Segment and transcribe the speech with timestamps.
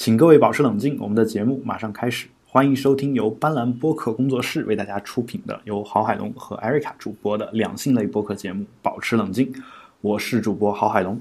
[0.00, 2.26] 请各位保持冷静，我们的节目马上开始。
[2.46, 9.52] 欢迎收听由斑斓播客工作室为大家出品的由郝海龙和艾瑞卡主播的两性类播客节目《保持冷静》。
[10.00, 11.20] 我是主播郝海龙，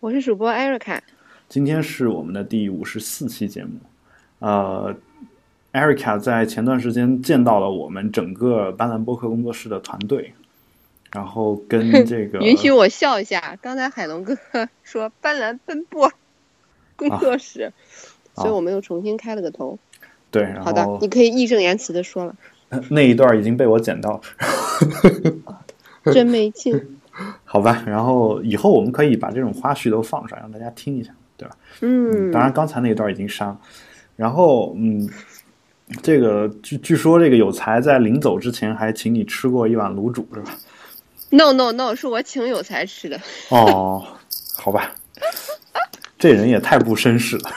[0.00, 1.02] 我是主播艾瑞卡。
[1.48, 3.70] 今天是我们的第五十四期节目。
[4.40, 4.94] 呃，
[5.72, 10.34] 艾瑞卡在前段时间见到了我们整个斑斓播客工作室的团队，
[11.12, 13.56] 然后跟这个 允许我笑一下。
[13.62, 14.36] 刚才海龙哥
[14.82, 16.12] 说斑斓奔波
[17.08, 17.72] 工作室，
[18.34, 19.78] 所以我们又重新开了个头。
[20.30, 22.34] 对，然后好的，你可以义正言辞的说了。
[22.90, 24.20] 那一段已经被我剪到，
[26.12, 26.98] 真没劲。
[27.44, 31.56] 好吧，然后以后我们可以把这种花絮都放上，让大家听一下，对吧？
[31.80, 33.58] 嗯，当然刚才那一段已经删了。
[34.16, 35.08] 然后，嗯，
[36.02, 40.54] 这个据据说这个有才在临走之前还请你吃过一碗卤煮，是吧
[41.30, 43.18] ？No No No，是我请有才吃的。
[43.50, 44.04] 哦，
[44.56, 44.92] 好吧，
[46.18, 47.50] 这人也太不绅士了。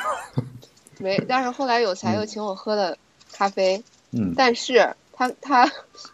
[0.99, 2.97] 没，但是后来有才又请我喝了
[3.31, 3.81] 咖啡。
[4.11, 5.71] 嗯，但是他他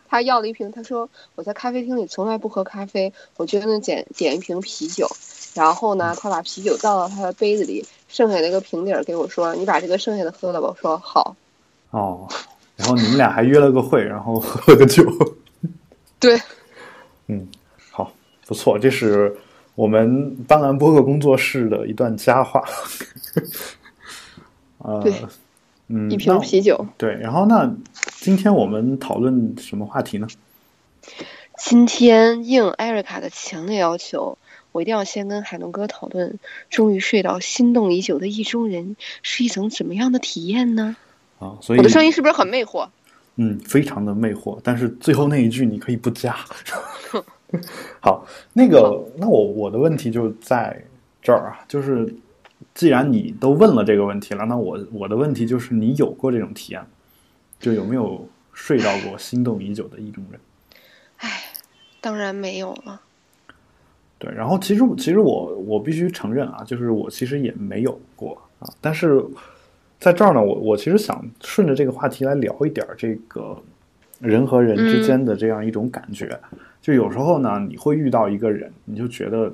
[0.08, 5.08] 他要了一瓶，他说我在咖啡厅里从来不喝咖啡，我决定点点一瓶啤酒。
[5.53, 11.36] 然后呢，他把啤酒倒到他的杯子里，剩下那个瓶底儿给我说：“你把这个剩下的喝了吧。”我说：“好。”
[11.91, 12.28] 哦，
[12.75, 15.02] 然后你们俩还约了个会，然后喝了个酒。
[16.19, 16.38] 对，
[17.28, 17.47] 嗯，
[17.89, 18.12] 好，
[18.45, 19.34] 不错，这是
[19.76, 22.64] 我们斑斓播客工作室的一段佳话。
[24.80, 25.04] 呃，
[25.88, 26.88] 嗯，一瓶啤酒。
[26.98, 27.76] 对，然后那
[28.20, 30.28] 今天我们讨论什么话题呢？
[31.58, 34.38] 今天应艾瑞卡的强烈要求，
[34.72, 40.96] 我一定要先跟海龙哥讨论，终于睡到心动已久的意中人是一种怎么样的体验呢？
[41.40, 42.88] 啊，所以我的声音是不是很魅惑？
[43.38, 44.59] 嗯，非常的魅惑。
[44.64, 46.36] 但是最后那一句你可以不加。
[48.02, 50.84] 好，那个，那我我的问题就在
[51.22, 52.14] 这儿啊，就是。
[52.73, 56.81] 既然你都问了这个问题了，那我我的问题就是，你有过这种体验，
[57.59, 60.39] 就有没有睡到过心动已久的意中人？
[61.17, 61.30] 唉，
[62.02, 63.00] 当然没有了。
[64.18, 68.68] 对，然后其实其实我我必须承认啊，就是我其实也没有过啊。
[68.81, 69.24] 但是
[70.00, 73.58] 在这儿呢，我我其实想顺着这个话题来聊一点这个
[74.19, 76.38] 人和人之间的这样一种感觉。
[76.85, 79.51] 就有时候呢，你会遇到一个人，你就觉得。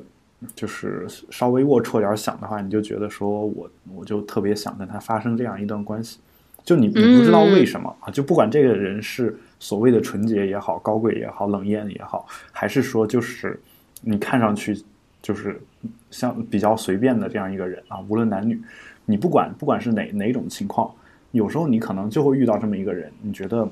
[0.56, 6.18] 就是稍微龌龊点想的话，你就觉得说我我就特别想跟他发生这样一段关系，
[6.64, 13.62] 就你你不知道为什么啊，就不管这个人是所谓的纯洁也好、高贵也好、冷艳也好，还是说就是
[14.02, 14.76] 你看上去
[15.22, 15.62] 就是
[16.10, 18.60] 像比较随便的这样一个人啊，无论男女，
[19.06, 20.92] 你不管不管是哪哪种情况，
[21.34, 23.70] 有时候你可能就会遇到这么一个人，你觉得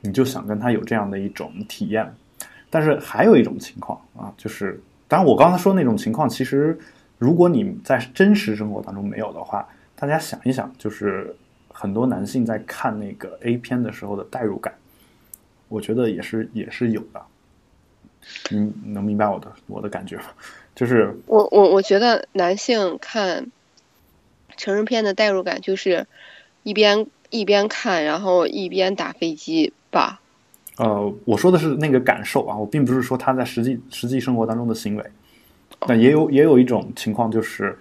[0.00, 2.12] 你就想跟他有这样的一种体验，
[2.70, 4.80] 但是还有一种情况啊，就是。
[5.08, 6.76] 当然，我刚才说那种情况，其实
[7.16, 11.32] 如果你在真实生活当中没有的话，大家想一想，就是
[11.68, 14.74] 很多男性在看那个 A 片的时候的代入感，
[15.68, 17.22] 我觉得也是也是有的。
[18.50, 20.24] 你能明白我的我的感觉吗？
[20.74, 23.46] 就是我我我觉得男性看
[24.56, 26.08] 成人片的代入感，就是
[26.64, 30.20] 一边一边看，然后一边打飞机吧。
[30.78, 35.04] 呃，我说的是那个感受啊，我并不是说他在实际实际生活当中的行为。
[35.80, 37.76] 但也有也有一种情况，就是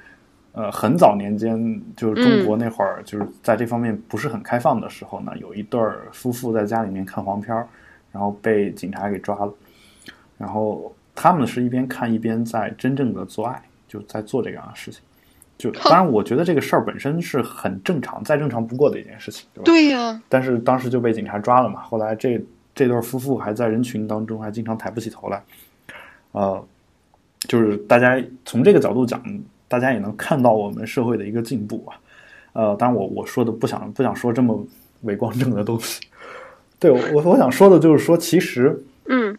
[0.52, 7.68] 呃，很早年间，就是中国那会儿，就是在这方面不是很开放的时候呢，有一对儿夫妇在家里面看黄片儿，
[8.12, 9.54] 然后被警察给抓了。
[10.38, 15.02] 然后他们是一边看一边在真正的做爱，就在做这样的事情。
[15.58, 19.64] 就当然，我觉得这个事儿本身是很正常，再正常不过的一件事情，对吧？
[19.66, 20.22] 对呀。
[20.28, 22.44] 但是当时就被警察抓了嘛，后来这。
[22.76, 25.42] 这对夫妇还在人群当中，还经常抬不起头来，
[26.34, 26.62] 呃，
[27.48, 29.24] 就是大家从这个角度讲，
[29.70, 31.96] 大家也能看到我们社会的一个进步啊。
[32.52, 34.68] 呃，当然我我说的不想不想说这么
[35.02, 36.02] 伪光正的东西。
[36.78, 39.38] 对我我想说的就是说，其实嗯，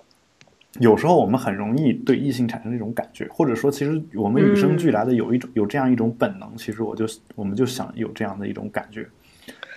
[0.81, 7.05] 有时候我们很容易对异性产生这种感觉，或者说，其实我们与生俱来的有一种有这样一种本能，其实我就
[7.35, 9.07] 我们就想有这样的一种感觉。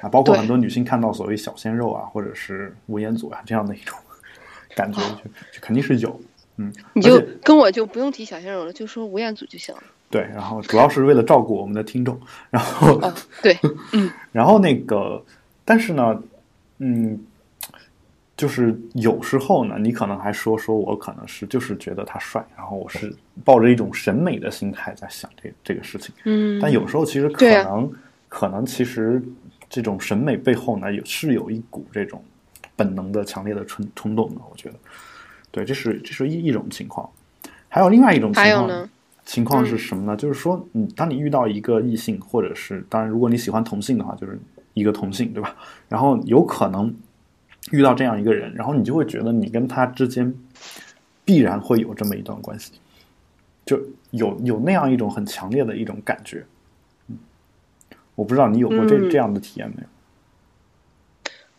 [0.02, 3.98] 啊，包括很多女性看到所谓小鲜肉啊，或者是吴彦祖啊这样的一种
[4.76, 6.20] 感觉，就就肯定是有，
[6.58, 9.84] 嗯，你就跟我就不用提小鲜肉了，就说吴彦祖就行了。
[10.10, 12.20] 对，然后主要是为了照顾我们的听众，
[12.50, 13.00] 然后
[13.44, 13.58] 对，
[13.92, 15.24] 嗯， 然后那个，
[15.66, 16.20] 但是呢，
[16.78, 17.20] 嗯，
[18.38, 23.14] 就是有时候呢，你可能还说说我可能是就是觉得他帅，然后我是
[23.44, 27.92] 抱着一种审美的心态在想这这个事情，嗯，但有时候其实可能
[28.30, 29.22] 可能其实。
[29.70, 32.24] 这种审美背后呢，有是有一股这种
[32.76, 34.76] 本能的强烈的冲冲动的，我觉得，
[35.52, 37.08] 对，这是这是一一种情况，
[37.68, 38.90] 还有另外一种情况，
[39.26, 40.18] 情况是什么呢？
[40.18, 44.40] 就是说，你当你遇到一个异性，或者是当然，如果你喜欢同性的话，就是
[44.74, 45.56] 一个同性，对吧？
[45.88, 46.92] 然后有可能
[47.72, 50.34] 遇到这样一个人，然后你就会觉得你跟他之间
[51.24, 52.72] 必然会有这么一段关系，
[53.66, 53.80] 就
[54.12, 56.44] 有有那样一种很强烈的一种感觉。
[58.20, 59.88] 嗯，我不知道你有过这嗯这样的体验没有？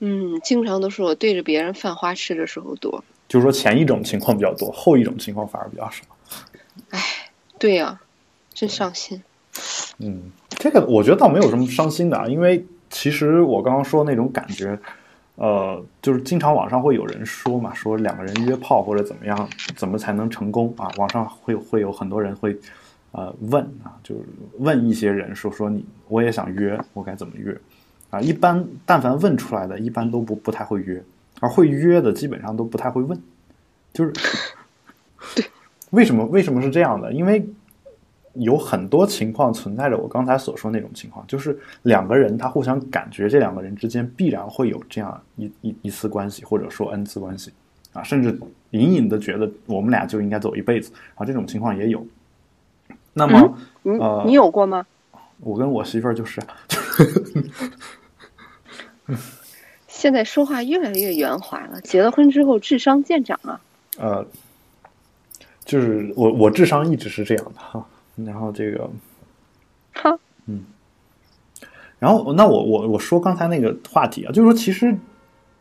[0.02, 3.02] 嗯，经常都是我对着别人犯花痴的时候多。
[3.28, 6.02] 就是说前一种情况比较多，后一种情况反而比较少。
[6.90, 7.00] 哎
[7.58, 8.00] 对呀、
[8.52, 9.22] 真伤心。
[9.98, 14.78] 嗯，这个我觉得倒没有什么伤心的啊，因为其实我刚刚说那种感觉，
[15.36, 20.90] 呃，就是经常网上会有人说嘛，说两个人约炮或者怎么样，怎么才能成功啊？
[20.96, 22.56] 网上会会有很多人会
[23.12, 24.22] 呃问啊，就是
[24.58, 27.56] 问一些人说说你我也想约，我该怎么约
[28.10, 28.20] 啊？
[28.20, 31.02] 一般但凡问出来的，一般都不不太会约，
[31.40, 33.18] 而会约的基本上都不太会问，
[33.92, 34.12] 就是
[35.34, 35.44] 对
[35.90, 37.12] 为什么为什么是这样的？
[37.12, 37.44] 因为
[38.34, 47.52] 有很多情况存在着我刚才所说那种情况，就是两个人他互相感觉这两个人之间必然会有这样一一一次关系，或者说 n 次关系
[47.92, 48.38] 啊，甚至
[48.70, 52.06] 隐隐的觉得我们俩就应该走一辈子啊，这种情况也有。
[53.12, 54.86] 那么、你、呃你有过吗？
[55.40, 56.40] 我跟我媳妇儿就是，
[59.88, 63.60] 现在说话越来越圆滑了，结了婚之后智商见长啊。
[63.98, 64.26] 呃，
[65.64, 67.84] 就是我我智商一直是这样的哈，
[68.16, 68.90] 然后这个
[69.94, 70.64] 哈，嗯
[71.98, 74.96] 然后，那我我我说刚才那个话题啊，就是说，其实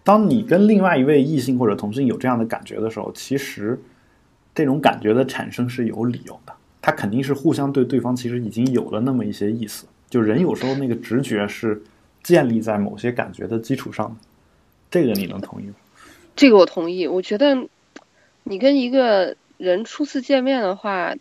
[0.04, 3.78] 当你跟另外一位异性或者同性有这样的感觉的时候，其实
[4.56, 9.86] 这种感觉的产生是有理由的，他肯定是互相对对方其实已经有了那么一些意思。
[10.10, 11.82] 就人有时候那个直觉是
[12.24, 14.16] 建立在某些感觉的基础上的，
[14.90, 15.76] 这个你能同意吗？
[16.36, 17.06] 这个我同意。
[17.06, 17.68] 我觉得
[18.44, 21.16] 你跟一个人初次见面的话，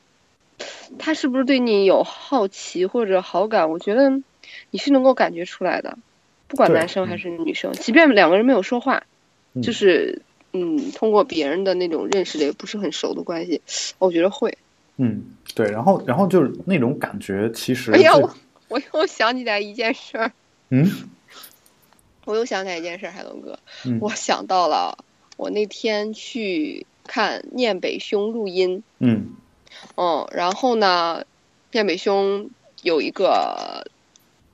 [0.98, 3.68] 他是不是对你有好奇或者好感？
[3.70, 4.10] 我觉得
[4.70, 5.98] 你是能够感觉出来的，
[6.46, 9.02] 不管男生还是女生，即便两个人没有说话，
[9.54, 10.22] 嗯就是
[10.52, 13.60] 嗯，通过别人的那种认识的也不是很熟的关系，
[13.98, 14.56] 我觉得会。
[14.98, 15.22] 嗯，
[15.54, 18.34] 对，然后然后就是那种感觉，其实哎呀，我
[18.68, 20.32] 我又想起来一件事儿，
[20.70, 21.08] 嗯？
[22.24, 23.98] 我又想起来一件事儿，海龙哥，嗯。
[24.02, 24.98] 我想到了
[25.36, 29.30] 我那天去看念北兄录音，嗯。
[29.96, 31.24] 嗯，然后呢，
[31.72, 32.50] 念北兄
[32.82, 33.86] 有一个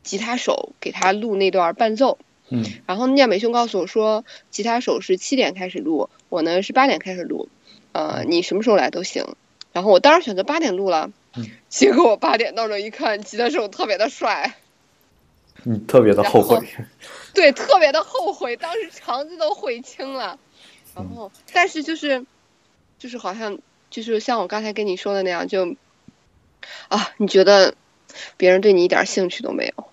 [0.03, 2.19] 吉他手给他录那段伴奏，
[2.51, 2.63] 嗯。
[2.87, 7.49] 然后念北兄告诉我说，吉他手是七点开始录，我呢是八点开始录，
[7.93, 9.25] 呃，你什么时候来都行。
[9.75, 14.55] 然后我当然选择八点录了嗯，结果我八点到这一看，吉他手特别的帅，
[15.65, 16.67] 你特别的后悔，
[17.35, 20.39] 对，特别的后悔，当时肠子都悔青了。
[20.95, 22.25] 然后，但是就是，
[23.01, 23.59] 就是好像
[23.91, 25.75] 就是像我刚才跟你说的那样，就
[26.87, 27.75] 啊，你觉得
[28.37, 29.89] 别人对你一点兴趣都没有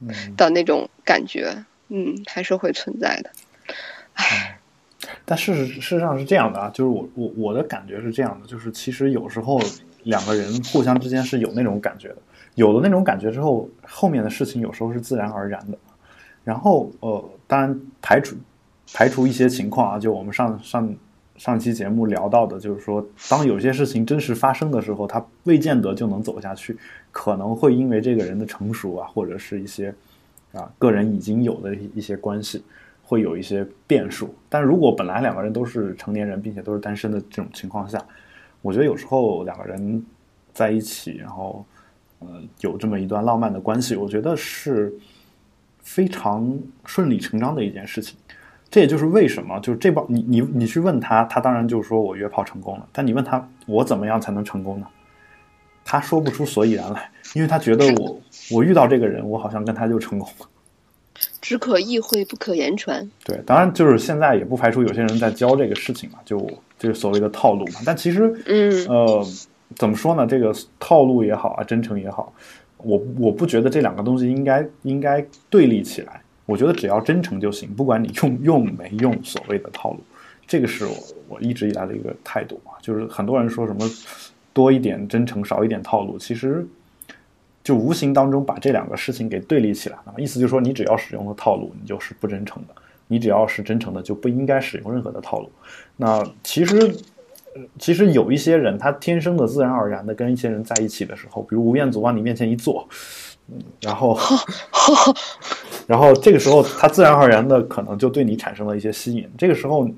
[0.00, 0.34] 嗯。
[0.36, 3.30] 的那种感觉，嗯，还是会存在的。
[5.24, 9.60] 但事实事实上是这样的啊，就是我我我的感觉是这样的，就是其实有时候
[10.04, 12.16] 两个人互相之间是有那种感觉的，
[12.54, 15.78] 有了那种感觉之后，后面的事情有时候是自然而然的。
[16.44, 18.36] 然后呃，当然排除
[18.92, 20.94] 排除一些情况啊，就我们上上
[21.36, 26.76] 上期节目聊到的，就是说，当有些事情真实发生的时候，他未见得就能走下去，
[27.10, 29.94] 可能会因为这个人的成熟啊，或者是一些
[30.52, 32.62] 啊个人已经有的一些关系。
[33.04, 38.02] 会有一些变数，但如果本来两个人都是成年人，并且都是单身的这种情况下，
[38.62, 40.04] 我觉得有时候两个人
[40.52, 41.64] 在一起，然后
[42.20, 44.92] 呃有这么一段浪漫的关系，我觉得是
[45.80, 48.16] 非常顺理成章的一件事情。
[48.70, 54.86] 这也就是为什么，就是这帮你你你去问他，他当然就说我约炮成功了，但你问他我怎么样才能成功呢？
[55.84, 58.20] 他说不出所以然来，因为他觉得我
[58.50, 60.46] 我遇到这个人，我好像跟他就成功了。
[61.44, 63.06] 只可意会，不可言传。
[63.22, 66.38] 对，当然就是现在也不排除有些人在教这个事情嘛，就
[66.78, 67.80] 就是所谓的套路嘛。
[67.84, 69.26] 但其实，嗯呃，
[69.76, 70.26] 怎么说呢？
[70.26, 72.32] 这个套路也好啊，真诚也好，
[72.78, 76.22] 我我不觉得这两个东西应该应该对立起来。
[76.46, 80.00] 我觉得只要真诚就行，不管你用用没用所谓的套路，
[80.46, 80.96] 这个是我
[81.28, 82.72] 我一直以来的一个态度啊。
[82.80, 83.86] 就是很多人说什么
[84.54, 86.66] 多一点真诚，少一点套路，其实
[87.64, 90.14] 就无形当中把这两个事情给对立起来了。
[90.18, 92.74] 意思就是说，你只要使用了套路，你就是不真诚的；
[93.08, 95.50] 你只要是真诚的，就不应该使用任何的套路。
[95.96, 96.94] 那其实，
[97.78, 102.86] 其实有一些人，他天生的自然而然的跟一些人在一起的时候，比如吴彦祖往你面前一坐，
[103.80, 104.18] 然后，
[105.86, 109.26] 然后这个时候他自然而然的可能就对你产生了一些吸引。
[109.38, 109.88] 这个时候，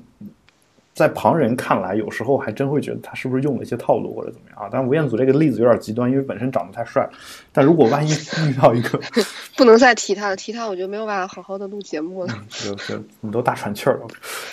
[0.97, 4.69] 在旁人看来，有时候还真会觉得他是不是用了一些套路或者怎么样啊？
[4.73, 7.11] 但吴彦祖这个例子有点极端，因为本身长得太帅了。
[7.53, 8.11] 但如果万一
[8.49, 8.99] 遇到一个，
[9.59, 12.35] 不能再提他了，提他我就没有办法好好的录节目了。
[12.49, 14.07] 就就你都大喘气儿了，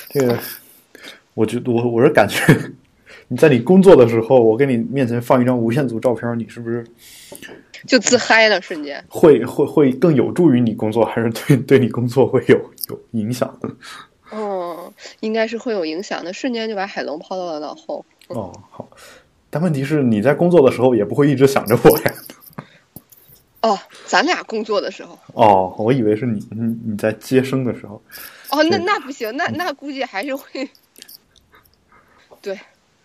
[0.10, 0.38] 这个，
[1.34, 2.38] 我觉得我我是感觉
[3.30, 6.86] 你在你工作的时候，我给你面前放一张吴彦祖照片，你是不是
[7.88, 8.62] 就自嗨了？
[8.62, 12.58] 瞬间会会会更有助于你工作，还是对对你工作会有
[12.90, 13.58] 有影响？
[14.34, 18.06] 哦，应该是会有影响的，瞬间就把海龙抛到了脑后。
[18.28, 18.88] 哦，好，
[19.50, 22.14] 但问题是你在工作的时候也不会一直想着我呀。
[23.62, 25.18] 哦，咱俩工作的时候。
[25.34, 28.02] 哦，我以为是你你你在接生的时候。
[28.50, 30.70] 哦，那那不行，那那估计还是会，
[32.42, 32.60] 对，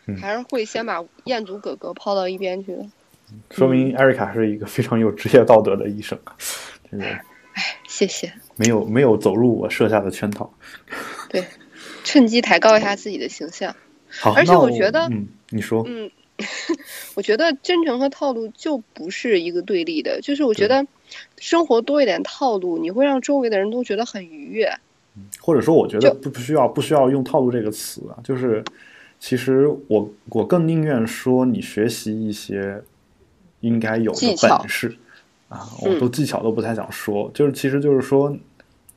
[0.06, 2.84] 嗯还是会先把彦祖哥哥抛到一边去的。
[3.50, 6.34] 说明艾瑞卡是一个非常有职业道德的医生啊，
[6.90, 7.04] 这个
[7.86, 10.50] 谢谢，没有没有走入我设下的圈套。
[11.28, 11.44] 对，
[12.04, 13.74] 趁机抬高一下自己的形象。
[14.08, 16.10] 好，而且我觉得嗯，你说，嗯，
[17.14, 20.86] 我觉得真诚和套路就不是一个对立的，就是我觉得
[21.36, 24.72] 生活多一点套路，你会让周围的人都觉得很愉悦。
[25.40, 28.62] 或者说，我觉得不不需要不需要用套路这个词啊，就是
[29.18, 32.80] 其实我我更宁愿说你学习一些
[33.60, 34.96] 应该有的本事
[35.48, 38.32] 啊，嗯我都技巧都不太想说，就是其实就是说，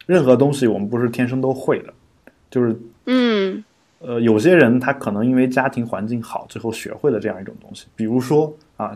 [0.05, 1.91] 任何东西我们不是天生都会的，
[2.51, 3.63] 就是嗯
[3.97, 7.87] 呃，有些人他可能因为家庭环境好，最后学会了这样一种东西。
[7.95, 8.95] 比如说啊，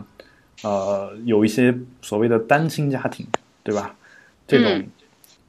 [0.62, 3.26] 呃，有一些所谓的单亲家庭，
[3.64, 3.96] 对吧？
[4.46, 4.86] 这种、嗯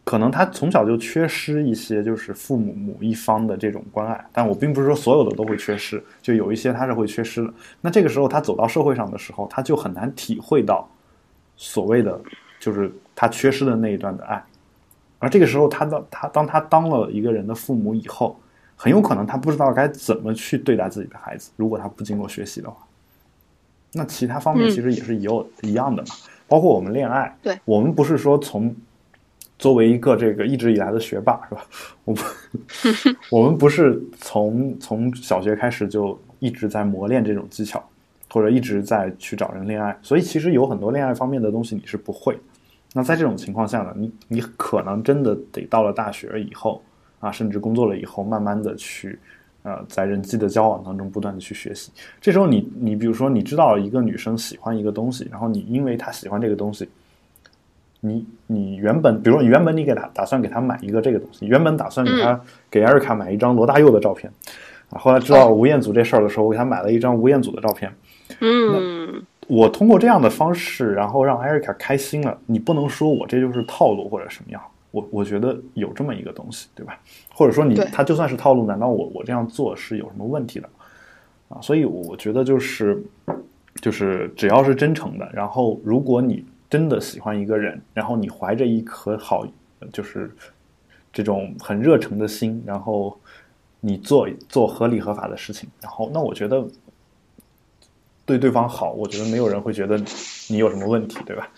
[0.08, 4.26] 可能他从小就缺失一些，就是父母母一方的这种关爱。
[4.32, 7.54] 但我并不是说所有的都会缺失，就有一些他是会缺失的。
[7.82, 10.90] 那这个时候他走到社会上的时候，他就很难体会到
[11.58, 12.18] 所谓的
[12.58, 14.42] 就是他缺失的那一段的爱。
[15.20, 18.40] 而这个时候，他当他当他当了一个人的父母以后，
[18.76, 21.50] 很有可能他不知道该怎么去对待自己的孩子。
[21.56, 22.78] 如果他不经过学习的话，
[23.94, 26.10] 那其他方面嗯其实也是有、一样的嘛。
[26.48, 28.74] 包括我们恋爱，对我们不是说从
[29.58, 31.66] 作为一个这个一直以来的学霸是吧？
[32.06, 32.24] 我们
[33.32, 37.84] 我们不是从从小学开始就一直在磨练这种技巧，
[38.30, 42.40] 或者一直在去找人恋爱，所以其实有很多恋爱方面的东西你是不会的。
[42.98, 46.82] 那在这种情况下呢，你你可能真的得到了大学以后
[47.20, 49.20] 啊，甚至工作了以后，慢慢的去
[49.62, 51.92] 呃，在人际的交往当中不断的去学习。
[52.20, 56.90] 这时候你你比如说你知道一个女生喜欢一个东西，然后你因为她喜欢这个东西，
[58.00, 64.32] 你你原本比如说你原本你给她打算给她买一个这个东西，原本打算给她、给艾瑞卡买一张罗大佑的照片。
[64.90, 67.94] 啊，后来知道吴彦祖这事儿的时候，我给她买了一张吴彦祖的照片。
[68.40, 74.62] 嗯，我通过这样的方式，然后让艾瑞卡开心了，你不能说我这就是套路或者什么样，
[74.92, 77.00] 我我觉得有这么一个东西，对吧？
[77.34, 80.70] 或者说你他就算是套路，难道我我这样做是有什么问题的
[81.50, 81.62] 啊？
[81.62, 83.02] 所以我觉得就是
[83.82, 89.48] 就是只要是真诚的，然后如果你真的喜欢一个人，然后你怀着一颗好
[89.94, 90.30] 就是
[91.14, 93.18] 这种很热诚的心，然后
[93.80, 96.68] 你做做合理合法的事情，然后那我觉得
[98.28, 99.98] 对对方好，我觉得没有人会觉得
[100.50, 101.50] 你有什么问题，对吧？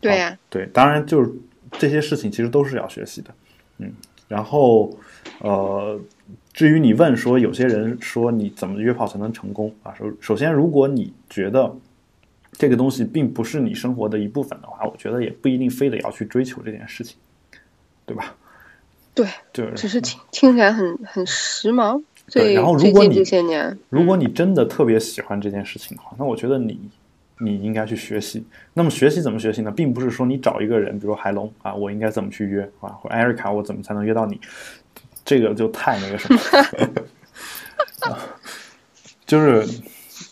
[0.00, 1.30] 对呀、对，当然就是
[1.72, 3.30] 这些事情其实都是要学习的，
[3.78, 3.92] 嗯，
[4.28, 4.98] 然后
[5.38, 6.00] 呃，
[6.52, 9.94] 至于你问说有些人说你怎么约炮才能成功啊？
[9.96, 11.74] 首首先，如果你觉得
[12.52, 17.16] 这个东西并不是你生活的一部分的话，我觉得也不一定非得要去追求这件事情，
[18.04, 18.34] 对吧？
[19.14, 22.02] 对，就是只是听听起来很很时髦。
[22.30, 23.22] 最然后如果你
[23.90, 26.80] 如果你真的特别喜欢这件事情的话，那我觉得你
[27.38, 28.44] 你应该去学习。
[28.72, 29.70] 那么学习怎么学习呢？
[29.70, 34.40] 并不是说你找一个人，比如海龙啊，我应该怎么去约啊，或者艾瑞卡，我怎么才能约到你？
[35.24, 36.40] 这个就太那个什么，
[38.08, 38.18] 啊
[39.26, 39.64] 就是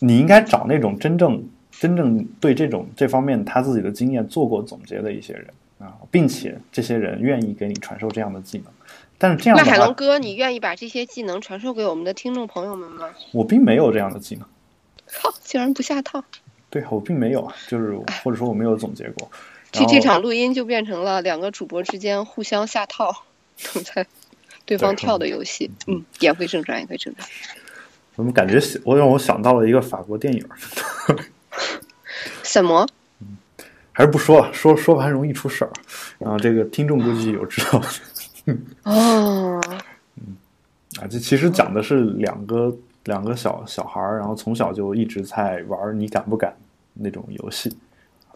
[0.01, 5.47] 你应该找那种真正真正对这种这方面他自己的经验做过总结的一些人
[5.79, 8.67] 啊，并且这些人愿意给你传授这样的技能。
[9.19, 13.11] 但是这样，那海龙哥，你愿意把这些技能传授给我们的听众朋友们吗？
[13.33, 14.47] 我并没有这样的技能。
[15.13, 16.23] 靠，竟然不下套！
[16.71, 19.31] 对我并没有啊，就是或者说我没有总结过。
[19.73, 23.25] 这这场录音就变成了两个主播之间互相下套，
[23.75, 24.07] 等 在
[24.65, 25.71] 对方跳的游戏。
[25.87, 27.29] 嗯，言归正传，言归正传。
[28.15, 30.45] 怎么感觉想我让我想到了一个法国电影，
[32.43, 32.87] 什么？
[33.93, 35.73] 还是不说了，说说完容易出事儿。
[36.19, 37.89] 然后这个听众估计有知道的
[38.85, 39.61] 嗯，
[41.01, 46.55] 啊，这其实讲的是两个两个小小孩儿，然后从小就一直在玩你敢不敢
[46.95, 47.77] 那种游戏，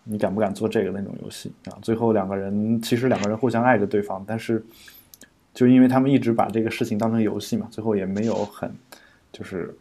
[0.05, 1.79] 你敢不敢做这个那种游戏啊？
[1.83, 4.65] 最后两个人其实两个人互相爱着对方，但是
[5.55, 8.73] 就因为他们一直把这个事情当成游戏嘛，最后也没有很
[9.33, 9.75] 就是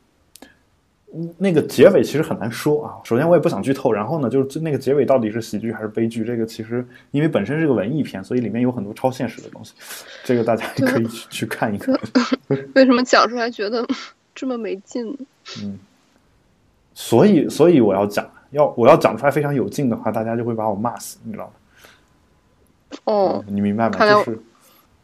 [1.38, 2.96] 那个结尾其实很难说啊。
[3.03, 9.74] 首先我也不想剧透，然后呢，就是那个结尾到底是喜剧还是悲剧，这个其实因为本身是个文艺片，所以里面有很多超现实的东西，
[10.24, 11.94] 这个大家也可以去 去看一看。
[12.75, 13.86] 为什么讲出来觉得
[14.34, 15.18] 这么没劲？
[15.62, 15.77] 嗯，
[16.94, 21.51] 所以所以我要讲，要我要讲出来非常有劲的话，大家就会把我骂死，你知道吗？
[23.06, 23.98] 哦，你明白吗？
[24.00, 24.39] 就是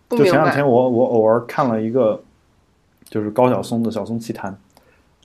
[0.10, 0.66] 就前两天。
[0.68, 2.22] 我我偶尔看了一个，
[3.10, 4.52] 就是高晓松的《晓松奇谈》，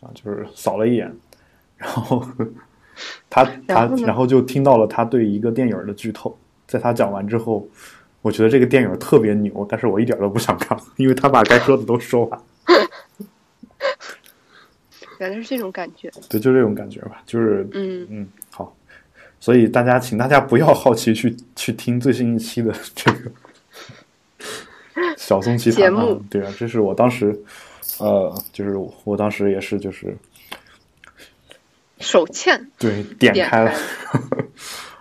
[0.03, 1.11] 啊，就是扫了一眼，
[1.77, 2.23] 然后
[3.31, 7.67] 他他然后就听到了他对一个电影的剧透，在他讲完之后，
[8.21, 12.41] 我觉得这个电影特别牛，但是我一点都不想看，因为他把该说的都说完，
[15.21, 16.11] 原来是这种感觉。
[16.29, 18.75] 对，就这种感觉吧，就是嗯，嗯，好，
[19.39, 23.31] 所以大家请大家不要好奇去去听最新一期的这个
[25.17, 27.41] 小松奇谈啊节目，对啊，这是我当时
[28.03, 30.17] 呃，就是我当时也是就是
[31.99, 32.61] 手欠。
[32.79, 34.21] 对点点开了开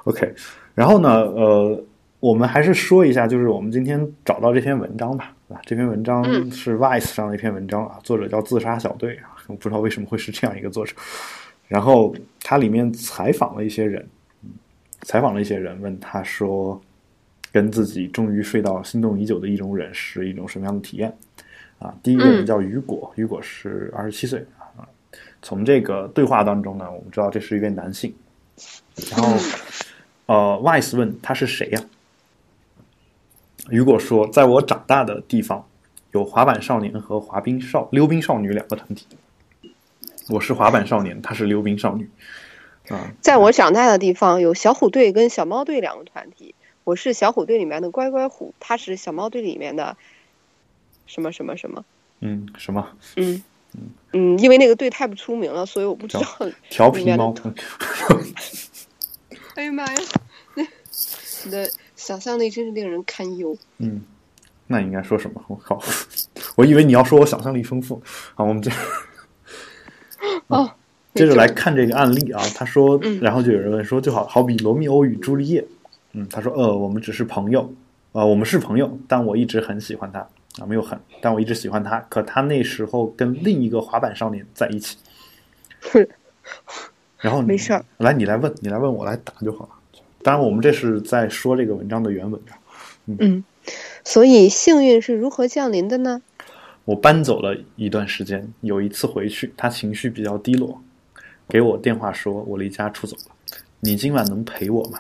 [0.04, 0.34] ，OK，
[0.76, 1.84] 然后呢，呃，
[2.20, 10.94] 我们还是说一下，就是我们今天找到这篇文章吧，啊，这篇文章嗯是 Vice 上的一篇文章啊，作者叫自杀小队啊，我不知道为什么会是这样一个作者。
[11.68, 14.08] 然后它里面采访了一些人，
[14.44, 14.50] 嗯
[15.02, 16.80] 采访了一些人，问他说，
[17.52, 21.12] 跟自己终于睡到心动已久的意中人是一种什么样的体验？
[21.82, 24.88] 啊，第一个人嗯叫雨果，雨果是二十七岁啊。
[25.42, 28.14] 从这个对话当中呢，我们知道这是一位男性。
[29.10, 29.36] 然后，
[30.28, 31.82] 呃，Vice 问他是谁呀、
[33.72, 35.66] 雨果说，在我长大的地方，
[36.12, 39.08] 有滑板少年和滑冰少溜冰少女两个团体。
[40.30, 42.08] 我是滑板少年，她是溜冰少女。
[42.90, 46.54] 啊，在我长大的地方，有小虎队跟小猫队两个团体。
[46.84, 49.98] 我是小虎队里面的乖乖虎，他是小猫队里面的
[51.12, 51.84] 什么什么什么。
[52.22, 52.88] 嗯，什么
[53.18, 53.42] 嗯
[54.14, 56.24] 嗯，因为那个队太不出名了，所以我不知道。
[56.70, 57.34] 调皮猫？
[59.56, 60.02] 哎呀妈呀，
[60.56, 60.64] 那
[61.44, 63.58] 你的想象力真是令人堪忧。
[63.80, 64.02] 嗯，
[64.68, 65.44] 那你应该说什么？
[65.48, 65.82] 我靠，
[66.56, 68.02] 我以为你要说我想象力丰富。
[68.36, 68.72] 好，我们接
[70.48, 70.72] 哦，
[71.14, 72.42] 接着来看这个案例啊。
[72.56, 75.66] 他说，嗯然后就有人问说，就好好比罗密欧与朱丽叶。
[76.14, 77.74] 嗯，他说，呃，我们只是朋友，
[78.12, 80.28] 呃，我们是朋友，但我一直很喜欢他
[80.60, 82.00] 啊，没有很，但我一直喜欢他。
[82.10, 84.98] 可他那时候跟另一个滑板少年在一起。
[87.20, 89.70] 然后没事儿，来你来问，你来问我来答就好了。
[90.24, 92.58] 当然，我们这是在说这个文章的原文啊。
[93.06, 93.44] 嗯，
[94.04, 96.22] 所以幸运是如何降临的呢？
[96.86, 100.82] 我搬走了一段时间，有一次回去，他情绪比较低落，
[101.48, 103.36] 给我电话说我离家出走了，
[103.80, 105.00] 你今晚能陪我吗？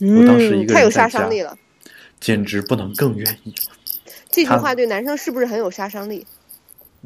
[0.00, 1.56] 我当时一嗯，太有杀个人在家伤力了。
[2.18, 3.72] 简直不能更愿意了。
[4.32, 6.26] 这句话对男生是不是很有杀伤力？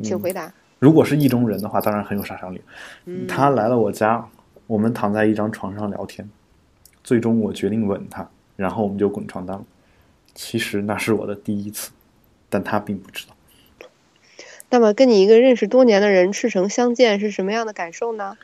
[0.02, 0.50] 请嗯回答。
[0.78, 2.62] 如果是意中人的话，当然很有杀伤力。
[3.04, 4.28] 嗯，他来了我家，
[4.66, 6.30] 我们躺在一张床上聊天，
[7.02, 9.64] 最终我决定吻他，然后我们就滚床单了。
[10.34, 11.90] 其实那是我的第一次，
[12.48, 13.34] 但他并不知道。
[14.70, 18.36] 那么跟你一个认识多年的人赤诚相见是什么样的感受呢？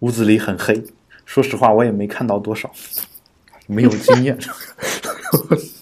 [0.00, 0.82] 屋子里很黑，
[1.24, 2.72] 说实话我也没看到多少，
[3.66, 4.38] 没有经验。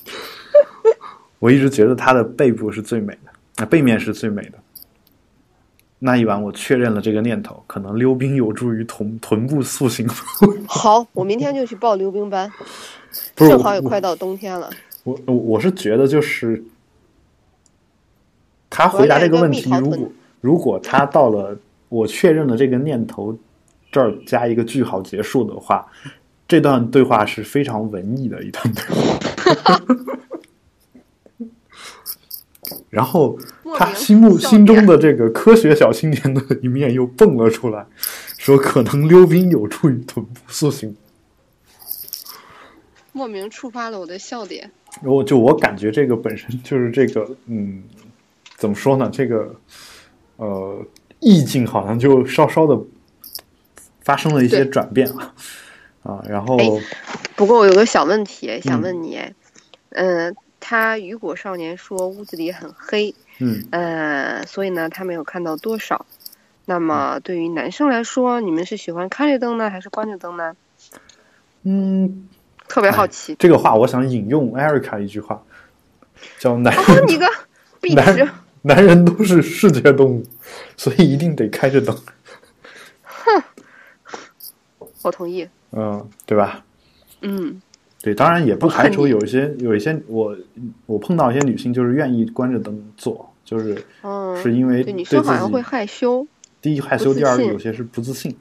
[1.47, 4.59] 我一直觉得他的背部是最美的，啊，背面是最美的。
[6.01, 10.09] 那一晚我确认了这个念头，可能溜冰有助于臀臀部塑形。
[10.67, 12.51] 好，我明天就去报溜冰班，
[13.37, 14.69] 正好也快到冬天了。
[15.05, 16.61] 我我我是觉得就是
[18.69, 21.57] 他回答这个问题，如果如果他到了
[21.89, 23.39] 我确认了这个念头
[23.93, 25.87] 这儿加一个句号结束的话，
[26.49, 29.81] 这段对话是非常文艺的一段对话。
[32.91, 33.39] 然后
[33.77, 37.87] 他心目心中的这个科学小青年的一面又蹦了出来，
[38.39, 40.97] 说可能溜冰有助于臀部塑形。
[43.13, 44.71] 莫名触发了我的笑点。
[45.03, 47.83] 我就我感觉这个本身就是这个，嗯，
[48.57, 49.11] 怎么说呢？
[49.13, 49.55] 这个
[50.37, 50.83] 呃
[51.21, 52.79] 意境好像就稍稍的
[54.03, 55.35] 发生了一些转变啊
[56.03, 56.67] 啊，然后哎
[57.35, 59.21] 不过我有个小问题想嗯问你，
[59.91, 60.35] 嗯、
[60.69, 66.05] 他雨果少年说屋子里很黑，嗯呃，所以呢他没有看到多少。
[66.65, 70.57] 那么对于男生来说，你们是喜欢开着灯呢，还是关着灯呢？
[71.63, 72.29] 嗯，
[72.67, 73.37] 特别好奇。
[73.39, 75.41] 这个话我想引用艾瑞卡一句话，
[76.41, 77.25] 叫男啊，你个
[77.81, 78.35] 壁纸男！
[78.63, 80.25] 男人都是视觉动物，
[80.77, 81.97] 所以一定得开着灯，
[83.07, 83.41] 哼
[85.03, 85.49] 我同意。
[85.71, 86.65] 嗯，对吧？
[87.21, 87.63] 嗯，
[88.07, 90.37] 对，当然也不排除有一些有一些我
[90.87, 96.25] 我碰到一些女性就是愿意关着灯做，就是嗯，是因为对女生好像会害羞。
[96.63, 98.33] 第一害羞，第二信有些是不自信，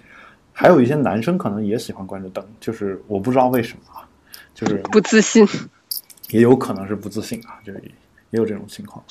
[0.53, 4.05] 还有一些男生可能也喜欢关着灯，就是我不知道为什么啊，
[4.53, 5.43] 就是不自信。
[6.29, 7.81] 也有可能是不自信啊，就是
[8.29, 9.03] 也有这种情况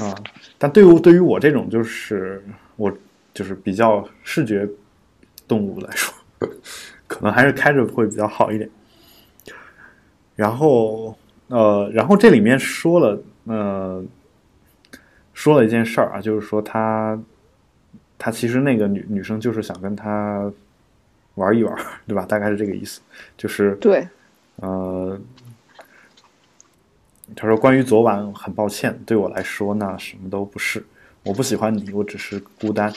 [0.00, 0.14] 啊。
[0.58, 2.44] 但对于对于我这种就是
[2.76, 2.92] 我
[3.32, 4.68] 就是比较视觉
[5.46, 6.12] 动物来说，
[7.08, 8.68] 可能还是开着会比较好一点。
[10.38, 14.00] 然后呃，然后这里面说了呃，
[15.34, 17.18] 说了一件事儿啊，就是说他
[18.16, 20.48] 他其实那个女女生就是想跟他
[21.34, 22.24] 玩一玩， 对吧？
[22.24, 23.00] 大概是这个意思，
[23.36, 24.06] 就是对，
[24.56, 25.18] 呃，
[27.34, 30.86] 他说：“关于昨晚，很抱歉，对我来说那什么都不是。
[31.24, 32.92] 我不喜欢你，我只是孤单，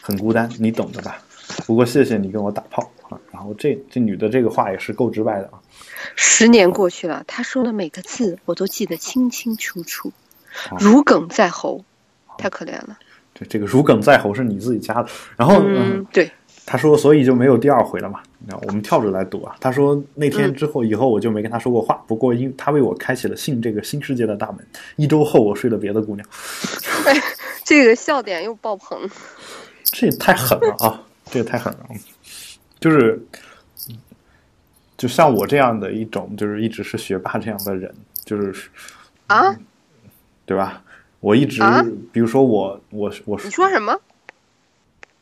[0.00, 1.18] 很孤单，你懂的吧？
[1.66, 5.60] 不过谢谢你跟我打炮啊。”然后这这女的这个话也是够直白的啊。
[6.14, 10.12] 十年过去了，她说的每个字我都记得清清楚楚，
[10.70, 11.84] 哦如鲠在喉，
[12.36, 12.98] 太可怜了。
[13.34, 15.08] 对这个如鲠在喉是你自己加的。
[15.36, 16.30] 然后嗯，对，
[16.66, 18.20] 他说，所以就没有第二回了嘛。
[18.46, 19.56] 那我们跳着来读啊。
[19.60, 24.58] 他说那天之后以后我就没跟他说过话，不过因他为我开启了性这个新世界的大门。
[24.96, 26.26] 一周后我睡了别的姑娘，
[27.64, 29.08] 这个笑点又爆棚。
[29.84, 31.00] 这也太狠了啊！
[31.30, 31.86] 这也太狠了，
[32.80, 33.20] 就是
[34.96, 38.68] 就像我这样的一种，就是一直是学霸这样的人，就是
[39.26, 39.56] 啊？
[40.46, 40.82] 对吧？
[41.20, 44.00] 我一直，啊比如说我我我你说什么？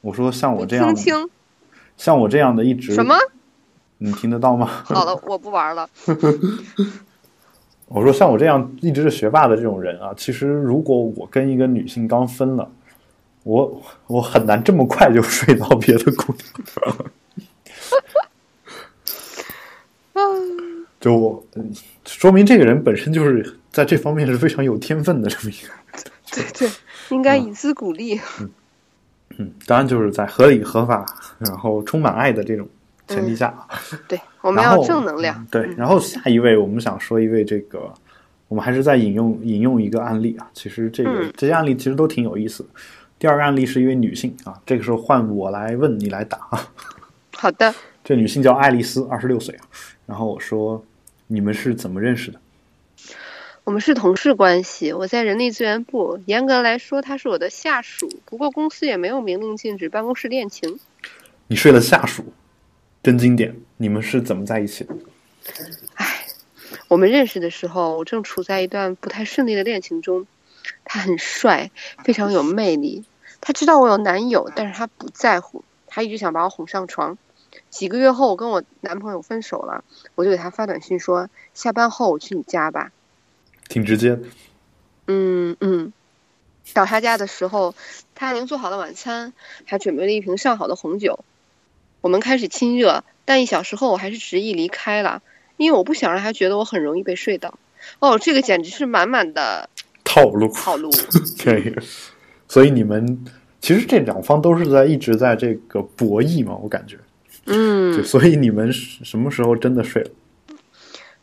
[0.02, 1.30] 我说像我这样听清
[1.96, 3.14] 像我这样的一直什么？
[3.98, 4.66] 你听得到吗？
[4.84, 5.88] 好了，我不玩了。
[7.88, 12.70] 我说像我这样一直是学霸的这种人啊，其实如果我跟一个女性刚分了，
[13.44, 17.10] 我我很难这么快就 睡到别的姑娘。
[21.00, 21.72] 就我，嗯
[22.06, 25.72] 说明这个人本身就是在这方面是非常有天分的这么一个。
[26.32, 26.70] 对对，
[27.10, 28.20] 应该以资鼓励。
[29.38, 31.04] 嗯，当然就是在合理合法，
[31.38, 32.66] 然后充满爱的这种
[33.06, 33.54] 前提下。
[34.08, 35.46] 对， 我们要正能量。
[35.50, 37.92] 对，然后下一位我们想说一位这个，
[38.48, 40.48] 我们还是在引用引用一个案例啊。
[40.54, 42.68] 其实这个、嗯这些案例其实都挺有意思的。
[43.18, 46.68] 第二个案例是一位女性啊，这个时候换我来问你来答啊。
[47.38, 49.68] 好的，这女性叫爱丽丝，二十六岁啊。
[50.06, 50.82] 然后我说
[51.26, 52.40] 你们是怎么认识的？
[53.64, 60.78] 我们是同事关系，我在人力资源部，严格来说他是我的下属，不过公司也没有明令禁止办公室恋情。
[61.48, 62.32] 你睡了下属，
[63.02, 63.54] 真经典。
[63.76, 64.94] 你们是怎么在一起的？
[66.88, 70.26] 我们认识的时候，我正处在一段不太顺利的恋情中。
[70.84, 71.70] 他很帅，
[72.04, 73.04] 非常有魅力。
[73.40, 77.18] 他知道我有男友，但是他不在乎，他一直想把我哄上床。
[77.76, 79.84] 几个月后，我跟我男朋友分手了，
[80.14, 82.90] 我就给他发短信说：“下班后我去你家吧。
[83.68, 84.18] 挺直接。”
[85.06, 85.92] 嗯嗯。
[86.72, 87.74] 到他家的时候，
[88.14, 89.34] 他已经做好了晚餐，
[89.66, 91.22] 还准备了一瓶上好的红酒。
[92.00, 95.20] 我们开始亲热，但一小时后我还是执意离开了，
[95.58, 97.58] 因为我不想让他觉得我很容易被睡到。
[97.98, 99.68] 哦，这个简直是满满的
[100.02, 100.90] 套路，套路。
[101.44, 101.76] 对，
[102.48, 103.22] 所以你们
[103.60, 106.96] 其实这两方都是在一直在这个博弈嘛，我感觉。
[107.46, 110.10] 对，嗯，所以你们什么时候真的睡了？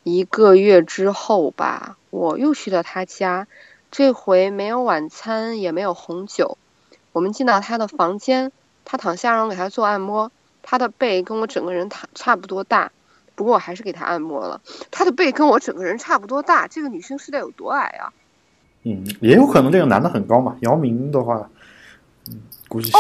[0.04, 3.48] 一个月之后吧，我又去了他家，
[3.92, 6.58] 这回没有晚餐，也没有红酒。
[7.12, 8.52] 我们进到他的房间，
[8.86, 10.32] 他躺下让我给他做按摩，
[10.62, 12.92] 他的背跟我整个人躺差不多大，
[13.36, 14.62] 不过我还是给他按摩了。
[14.92, 18.12] 他的背跟我整个人差不多大，这个女生是得有多矮啊？
[18.84, 20.58] 嗯，也有可能这个男的很高嘛。
[20.62, 21.50] 姚明的话，
[22.30, 22.98] 嗯，估计哦，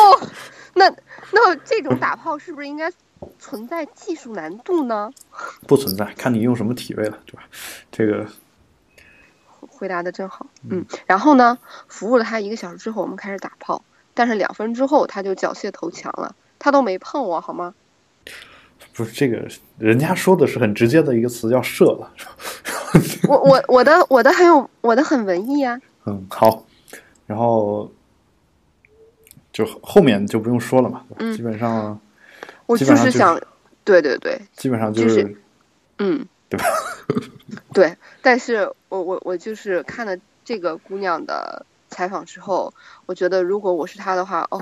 [0.75, 0.89] 那
[1.31, 2.91] 那这种打炮是不是应该
[3.39, 5.11] 存在技术难度呢？
[5.67, 7.43] 不存在，看你用什么体位了，对吧？
[7.91, 8.25] 这个
[9.67, 11.57] 回答的真好，嗯，然后呢，
[11.87, 13.83] 服务了他一个小时之后，我们开始打炮，
[14.13, 17.73] 但是两分之后他就缴械投降了，他都没碰我，好吗？
[18.93, 22.11] 不是这个，人家说的是很直接的一个词，叫射了。
[23.27, 26.65] 我我我的我的很有我的很文艺啊， 嗯，好，
[27.25, 27.89] 然后
[29.53, 31.97] 就后面就不用说了嘛，嗯基本上
[32.65, 33.39] 我就是是想，
[33.85, 35.37] 对对对，基本上就就是是
[35.99, 36.65] 嗯，对吧？
[37.71, 42.73] 对，但是我我我就是看了这个姑娘的采访之后，
[43.05, 44.59] 我觉得如果我是她的话，哦，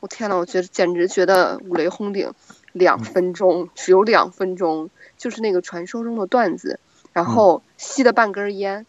[0.00, 2.32] 我天呐，我觉得简直觉得五雷轰顶，
[2.72, 6.80] 两分钟只有两分钟，就是那个传说中的段子，
[7.12, 8.86] 然后吸了半根烟，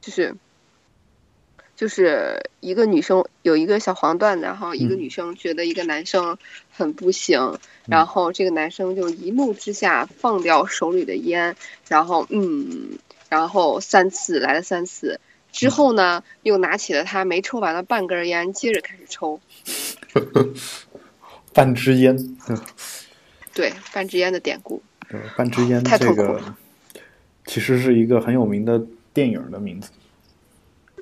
[0.00, 0.36] 就是。
[1.76, 4.98] 就是一个女生有一个小黄段子，然后一个嗯。
[4.98, 6.36] 女生觉得一个男生
[6.70, 11.54] 很不行，然后这个男生就一怒之下放掉手里的烟，
[11.86, 15.20] 然后嗯，然后三次来了三次，
[15.52, 19.38] 之后呢，又拿起了他没抽完的半根烟，接着开始抽。
[21.52, 22.16] 半支烟，
[22.48, 22.60] 嗯
[23.54, 24.82] 对，半支烟的典故。
[25.08, 26.58] 对，半支烟太这个痛苦了。
[27.46, 28.82] 其实是一个很有名的
[29.14, 29.90] 电影的名字，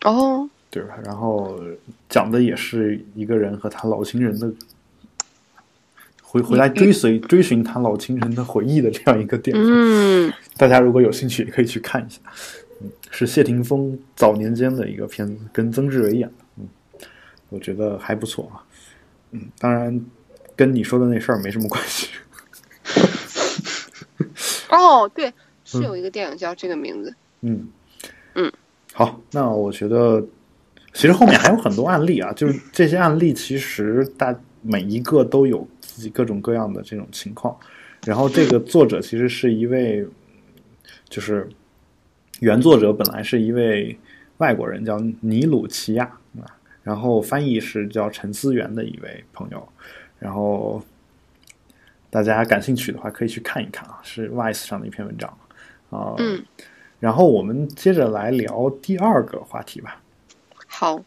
[0.03, 0.99] 哦，对吧？
[1.05, 1.61] 然后
[2.09, 4.53] 讲的也是一个人和他老情人的
[6.21, 9.63] 回回来追随追寻他老情人的回忆的这样一个电影。
[9.65, 12.19] 嗯，大家如果有兴趣，也可以去看一下。
[12.81, 16.45] 嗯，是谢霆锋早年间的一个片子，跟曾志伟演的。
[16.59, 16.69] 嗯，
[17.51, 18.59] 我觉得还不错啊。
[19.31, 20.05] 嗯，当然
[20.57, 22.09] 跟你说的那事儿没什么关系。
[24.71, 25.33] 哦，对，
[25.65, 27.15] 是有一个电影叫这个名字。
[27.43, 27.69] 嗯
[28.35, 28.53] 嗯，
[28.93, 30.27] 好，那我觉得
[30.95, 37.55] 其实后面还有很多案例啊，就是这些案例其实大每一个都有自己各种各样的这种情况。
[38.07, 40.07] 然后这个作者其实是一位，
[41.09, 41.49] 就是
[42.41, 43.99] 原作者本来是一位
[44.39, 46.05] 外国人，叫尼鲁奇亚
[46.39, 46.47] 啊，
[46.83, 49.69] 然后翻译是叫陈思源的一位朋友，
[50.21, 50.81] 然后
[52.09, 55.29] 大家感兴趣的话可以去看一看啊，是 Vice 上的一篇文章
[55.91, 56.15] 啊。
[56.19, 56.41] 嗯，
[57.01, 60.01] 然后我们接着来聊第二个话题吧。
[60.77, 61.01] 好，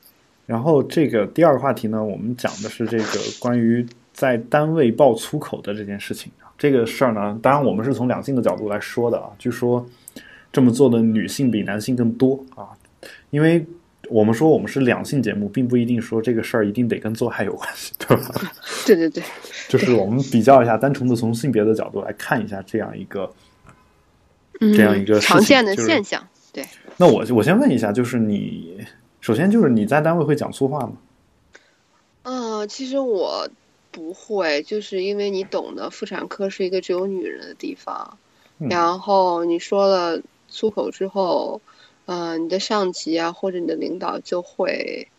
[0.46, 6.32] 然后这个第二个话题呢，我们讲的是这个关于在单位爆粗口的这件事情。
[6.58, 9.30] 这个事儿呢，当然我们是从两性的角度来说的啊。
[9.38, 9.86] 据说
[10.54, 12.72] 这么做的女性比男性更多啊，
[13.30, 13.64] 因为
[14.10, 18.24] 我们说我们是两性节目，并不一定说这个事儿一定得跟做爱有关系，对吧？
[18.86, 19.22] 对对对，
[19.68, 23.30] 就是我们比较一下，单纯的从性别的角度来看一下这样一个
[24.62, 26.26] 嗯，这样一个常见的就是现象。
[26.54, 28.84] 对，那我我先问一下，就是你
[29.28, 30.94] 首先就是你在单位会讲粗话吗？
[32.24, 33.50] 嗯、其实我
[33.92, 38.18] 不会，就是因为你懂得，妇产科是一个只有女人的地方。
[38.60, 41.60] 嗯然后你说了粗口之后，
[42.06, 45.10] 嗯、你的上级啊或者你的领导就会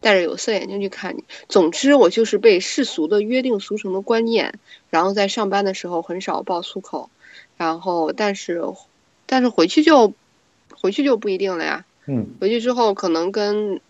[0.00, 1.22] 戴着有色眼镜去看你。
[1.50, 7.10] 总之，我就是被世俗的约定俗成的观念，然后在上班的时候很少爆粗口，
[7.58, 8.62] 然后但是
[9.26, 10.14] 但是回去就
[10.74, 11.84] 回去就不一定了呀。
[12.06, 13.80] 嗯回去之后可能跟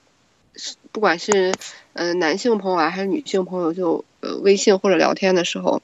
[0.91, 1.55] 不管是
[1.95, 5.83] 呃男性朋友啊还是女性朋友就呃微信或者聊天的时候，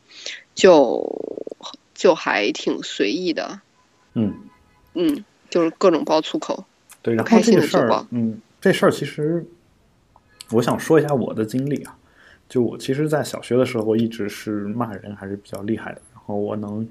[0.55, 1.51] 就
[1.95, 3.61] 就还挺随意的，
[4.15, 4.35] 嗯，
[4.95, 6.65] 嗯，就是各种爆粗口。
[7.03, 7.15] 对。
[7.15, 9.47] 然后开心这个事儿的时光，嗯，这事儿其实
[10.51, 11.97] 我想说一下我的经历啊。
[12.49, 16.89] 就我其实，在小学的时候一直是骂人还是比较厉害的，然后我能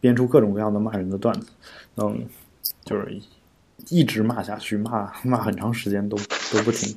[0.00, 1.46] 编出各种各样的骂人的段子，
[1.94, 2.22] 能
[2.84, 3.18] 就是
[3.88, 6.16] 一直骂下去，骂 骂很长时间都
[6.52, 6.96] 都不停。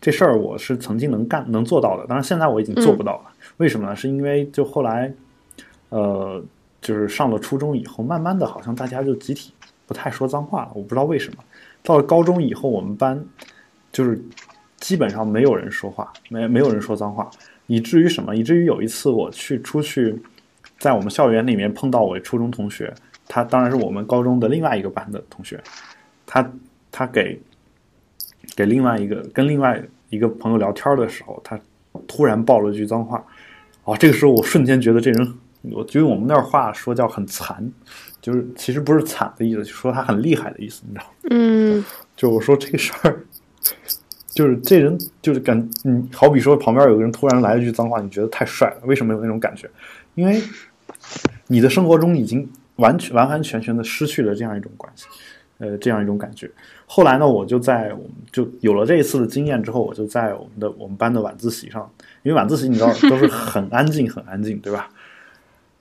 [0.00, 3.30] 这事儿我是曾经能干能做到的，当然现在我已经做不到了。
[3.58, 3.94] 为什么呢？
[3.94, 5.12] 是因为就后来，
[5.90, 6.42] 呃，
[6.80, 9.52] 就是上了初中以后，慢慢的好像大家就集体
[9.86, 11.44] 不太说脏话了，我不知道为什么。
[11.84, 13.24] 到了高中以后，我们班
[13.92, 14.20] 就是
[14.78, 17.30] 基本上没有人说话，没没有人说脏话，
[17.68, 18.34] 以至于什么？
[18.34, 20.20] 以至于有一次我去出去，
[20.78, 22.92] 在我们校园里面碰到我初中同学，
[23.28, 25.62] 他当然是我们高中的另外一个班的同学，
[26.32, 26.50] 他
[26.90, 27.38] 他给
[28.56, 31.60] 给另外一个跟另外一个朋友聊天的时候，他
[32.08, 33.22] 突然爆了句脏话，
[33.84, 37.70] 哦，这个时候我瞬间觉得这人，我觉得我们那儿话说叫很残，
[38.22, 41.10] 就是其实不是惨的意思，就说他很厉害的意思，你知道吗？
[41.28, 41.84] 嗯
[42.16, 43.26] 就我说这个事儿，
[44.28, 49.68] 就是这人就是感，嗯，好比说旁边有个人突然来了一句脏话，你觉得太帅了，为什么有那种感觉？
[50.14, 50.40] 因为
[51.46, 55.04] 你的生活中已经完全完完全全的失去了这样一种关系，
[55.62, 56.50] 呃，这样一种感觉。
[56.86, 61.88] 后来呢，我就在我们就有了这一次的经验之后，我就在我们的我们班的晚自习上，
[62.24, 64.90] 因为晚自习你知道 都是很安静很安静，对吧？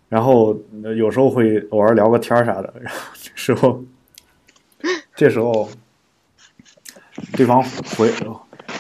[0.08, 3.84] 然后呃有时候会偶尔聊个天儿啥的，然后这时候
[5.16, 5.68] 这时候
[7.34, 7.64] 对方
[7.98, 8.12] 回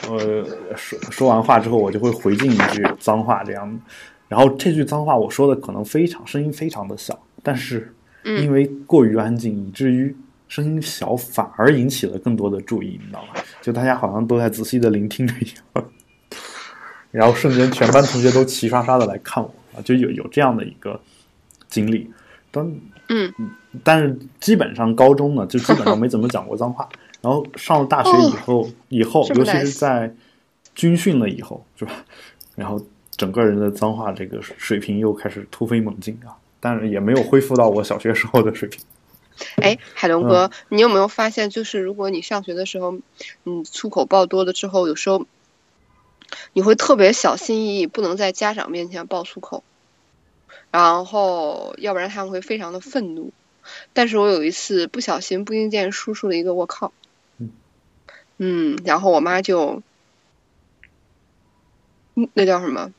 [0.08, 3.82] 呃说说完话之后，我就会回敬一句脏话，这样。
[4.28, 10.16] 然后这句脏话我说的可能非常声音非常的小，但是因嗯为过于安静，以至于
[10.52, 13.42] 声音小反而引起了更多的注意，你知道吗？
[13.62, 15.86] 就大家好像都在仔细的聆听着一样。
[17.10, 21.00] 然后瞬间全班同学都齐刷刷的来看我啊，就有有这样的一个
[21.70, 22.12] 经历。
[22.52, 22.70] 但
[23.08, 23.34] 嗯
[23.82, 26.90] 但是基本上高中呢，就基本上没怎么讲过脏话。
[27.22, 30.14] 然后上了大学以后，以后尤其是在
[30.76, 31.94] 军训了以后，是吧？
[32.58, 32.78] 然后
[33.16, 38.82] 整个人的脏话这个水平又开始突飞猛进啊，但是也没有恢复到我小学时候的水平。
[39.58, 43.00] 哎，海龙哥，你有没有发现，就是如果你上学的时候，
[43.46, 45.26] 嗯，粗口爆多了之后，有时候
[46.54, 49.64] 你会特别小心翼翼，不能在家长面前爆粗口，
[50.70, 53.32] 然后要不然他们会非常的愤怒。
[53.94, 56.92] 但是我有一次不小心不应见输出了一个我靠，
[58.38, 59.84] 嗯，然后我妈就，
[62.16, 62.92] 嗯那叫什么？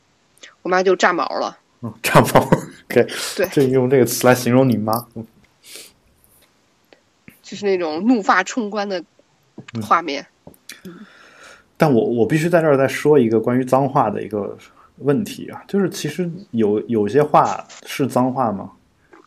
[0.63, 1.59] 我妈就炸毛了。
[1.81, 2.49] 嗯，炸毛。
[2.89, 3.07] 对
[3.51, 5.07] 这用这个词来形容你妈。
[5.15, 5.27] 嗯
[7.53, 8.99] 就是那种怒发冲冠的
[9.75, 10.27] 嗯画面。
[11.77, 14.57] 但我我必须在这儿再说一个关于脏话的一个
[15.01, 18.73] 问题啊，就是其实有有些话是脏话吗？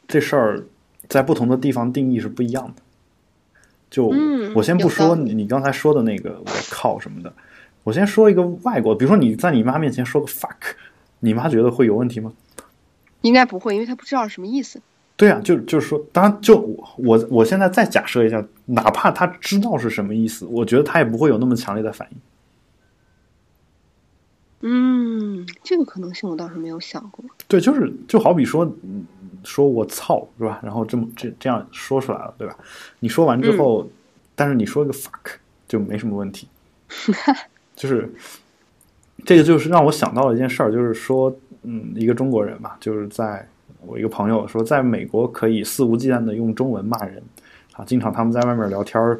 [0.07, 0.63] 这事儿
[1.07, 2.81] 在不同的地方定义是不一样的。
[3.91, 7.31] 就、嗯我先不说你你刚才说的那个我靠什么的，
[7.83, 10.73] 我先说一个外国，比如说你在你妈面前说个 fuck，
[11.19, 12.33] 你妈觉得会有问题吗？
[13.21, 14.81] 应该不会，因为她不知道什么意思。
[15.17, 22.17] 对啊，就就是说，当然就我我我现在再假设一下，哪怕他知道是什么意思，我觉得他也不会有那么强烈的反应。
[24.67, 27.23] 嗯，这个可能性我倒是没有想过。
[27.47, 29.05] 对，就是就好比说，嗯
[29.43, 30.59] 说我操是吧？
[30.63, 32.57] 然后这么这这样说出来了，对吧？
[32.99, 33.87] 你说完之后，
[34.33, 35.35] 但是你说一个 fuck
[35.67, 36.47] 就没什么问题。
[37.75, 38.11] 就是
[39.23, 43.47] 这个就是让我想到了一件事儿，就是说，嗯，一个中国人嘛，就是在
[43.87, 47.21] 我一个朋友说，在美国可以肆无忌惮的用中文骂人
[47.73, 49.19] 啊，经常他们在外面聊天儿，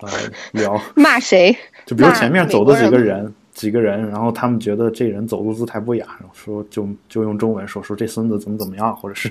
[0.00, 0.08] 呃，
[0.52, 1.56] 聊 骂谁？
[1.86, 9.28] 就比如前面走的几个人，几个人，然后他们觉得这人走路姿态不雅，然后说就就用中文说说这孙子怎么怎么样，或者是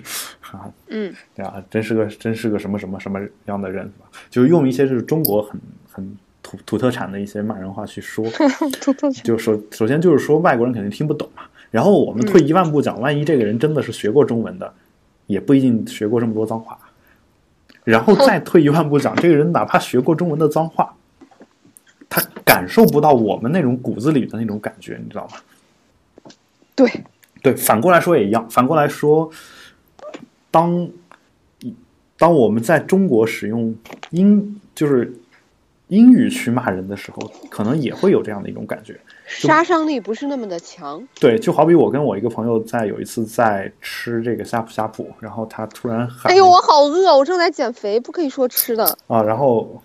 [0.51, 3.91] 啊，嗯对啊，真是个真是个什么什么什么样的人，
[4.29, 5.59] 就是用一些就是中国很
[5.91, 8.25] 很土土特产的一些骂人话去说，
[8.81, 14.73] 偷偷就首首先就是说外国人肯定听不懂嘛，然后我们退一万步讲，万一这个人真的是学过中文的，
[15.27, 16.77] 也不一定学过这么多脏话。
[17.83, 20.95] 然后再退一万步讲，这个人哪怕学过中文的脏话，
[22.09, 26.33] 他感受不到我们那种骨子里的那种感觉，你知道吗？
[26.75, 26.91] 对，
[27.41, 28.47] 对，反过来说也一样。
[28.49, 29.29] 反过来说，
[30.51, 30.89] 当
[32.17, 33.75] 当我们在中国使用
[34.11, 35.13] 英就是
[35.87, 38.99] 英语去骂人的时候，可能也会有这样的一种感觉。
[39.29, 41.01] 杀伤力不是那么的强。
[41.19, 48.97] 对，就好比我跟我一个朋友在有一次在吃这个呷哺呷哺，然后他突然喊，哎呦，我好饿，我正在减肥，不可以说吃的。
[49.05, 49.81] 啊，然后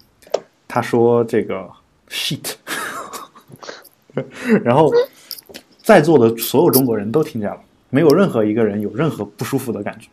[0.67, 1.69] 他说这个
[2.09, 2.55] shit，
[4.65, 4.91] 然后
[5.83, 10.09] 在座的所有中国人都听见了，没有任何一个人有任何不舒服的感觉，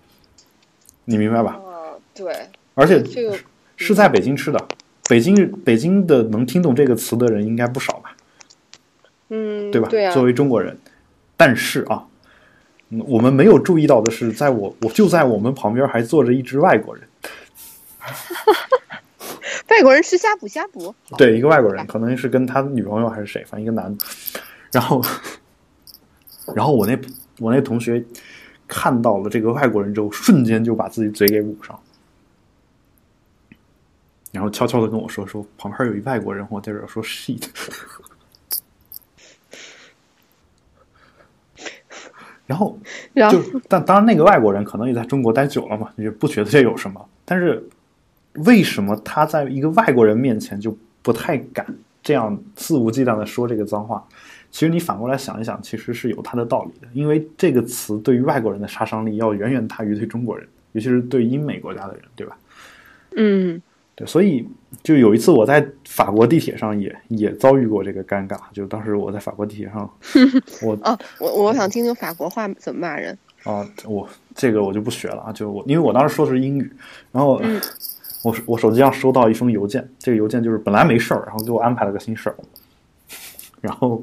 [1.05, 1.51] 你明白吧？
[1.53, 2.35] 啊，对，
[2.73, 3.37] 而且这个
[3.77, 4.61] 是在北京吃的，
[5.07, 8.10] 北京北京的能听懂这个词的人应该不少吧？
[9.71, 9.87] 嗯，对吧？
[9.89, 10.77] 对啊作，为中国人，
[11.37, 12.05] 但是啊，
[12.89, 17.07] 嗯我们没有注意到的是，在我我就在我们旁边还坐着一只外国人，
[19.69, 20.93] 外国人吃呷哺呷哺。
[21.17, 24.05] 对，一个外国人，可能是跟他女朋友还是谁，反正一个男的。
[24.71, 25.01] 然后，
[26.55, 26.99] 然后我那
[27.39, 28.03] 我那同学
[28.67, 31.79] 看到了这个外国人之后，瞬间就把自己嘴给捂上，
[34.31, 37.43] 然后悄悄的跟我说说旁边有一外国人，我在这说 shit。
[43.13, 47.03] 然后就然后，但当然，那个外国人可能也在中国待久了嘛，也不觉得这有什么。
[47.23, 47.63] 但是，
[48.45, 51.65] 为什么他在一个外国人面前就不太敢
[52.03, 54.05] 这样肆无忌惮的说这个脏话？
[54.51, 62.37] 其实你反过来想一想，其实是有他的道理的，因为这个词对于外国人的杀伤力要远远大于对中国人，尤其是对英美国家的人，对吧？
[63.15, 63.61] 嗯，
[64.01, 64.47] 对，所以
[64.81, 69.89] 就有一次我在法国地铁上也也遭遇过这个尴尬，就当时我在法国地铁上，
[70.63, 73.15] 我哦，我我想听听法国话怎么骂人。
[73.43, 76.71] 啊，我这个我就不学了啊，就我因为我当时说的是英语，
[77.11, 77.61] 然后嗯
[78.23, 82.35] 我我手机上收到一封邮件，这个邮件就是本来没事儿，然后给我安排了个新事儿，
[83.61, 84.01] 然后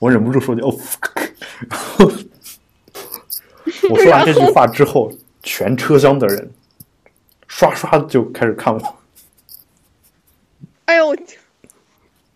[0.00, 0.74] 我忍不住说句哦
[1.68, 2.10] 然后
[3.90, 6.50] 我说完这句话之后，全车厢的人
[7.48, 8.97] 刷刷就开始看我，
[10.88, 11.14] 哎呦，我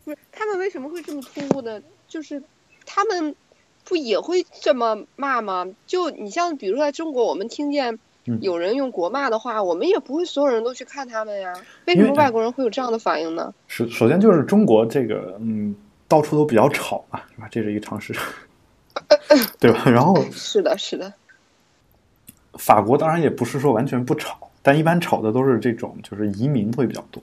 [0.04, 1.80] 不是他们为什么会这么突兀呢？
[2.06, 2.42] 就是
[2.84, 3.34] 他们
[3.82, 5.66] 不也会这么骂吗？
[5.86, 11.54] 就你像比如说在中国，我们听见嗯有人用国骂的话，我们也不会所有人都去看他们呀。
[11.86, 13.54] 为什么外国人会有这样的反应呢？
[13.68, 15.74] 首首先就是中国这个嗯
[16.06, 17.48] 到处都比较吵嘛，是吧？
[17.50, 18.14] 这是一个常识，
[19.58, 19.84] 对吧？
[19.90, 21.10] 然后 是的，是的，
[22.58, 27.22] 法国当然也不是说完全不吵，但一般吵的都是这种就是移民会比较多，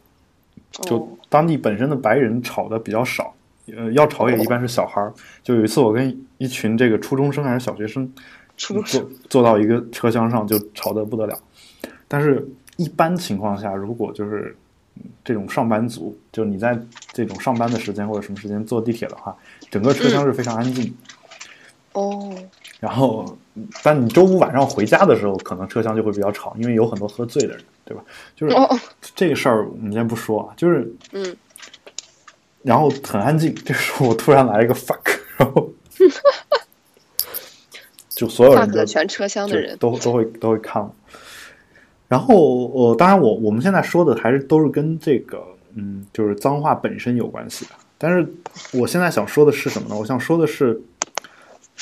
[0.72, 3.34] 就哦，当地本身的白人吵的比较少，
[3.76, 5.14] 呃，要吵也一般是小孩儿。
[5.44, 8.12] 就有一次我跟一群这个初中生还是小学生
[8.58, 11.38] 初中坐坐到一个车厢上，就吵得不得了。
[12.08, 12.48] 但是，
[12.78, 14.56] 一般情况下，如果就是
[14.96, 16.80] 嗯这种上班族，就你在
[17.14, 19.36] 这种上班的时间或者什么时间坐地铁的话，
[19.70, 20.92] 整个车厢是非常安静的。
[21.94, 22.34] 哦，
[22.80, 23.38] 然后，
[23.84, 28.04] 但你周五晚上回家的时候，可能车厢就会比较吵，因为有很多喝醉的人，对吧？
[28.36, 28.80] 就是哦，
[29.16, 31.36] 这个事儿，我们先不说啊，就是嗯
[32.62, 33.54] 然后很安静。
[33.66, 35.00] 这时候我突然来一个 fuck，
[35.38, 35.72] 然后
[38.10, 39.76] 就所有人都全车厢的人。
[39.80, 40.94] 都都会都会看我。
[42.08, 47.72] 然后呃，当然我我们现在说的还是都是跟这个嗯，就是脏话本身有关系的。
[47.98, 48.28] 但是
[48.74, 49.96] 我现在想说的是什么呢？
[49.98, 50.80] 我想说的是，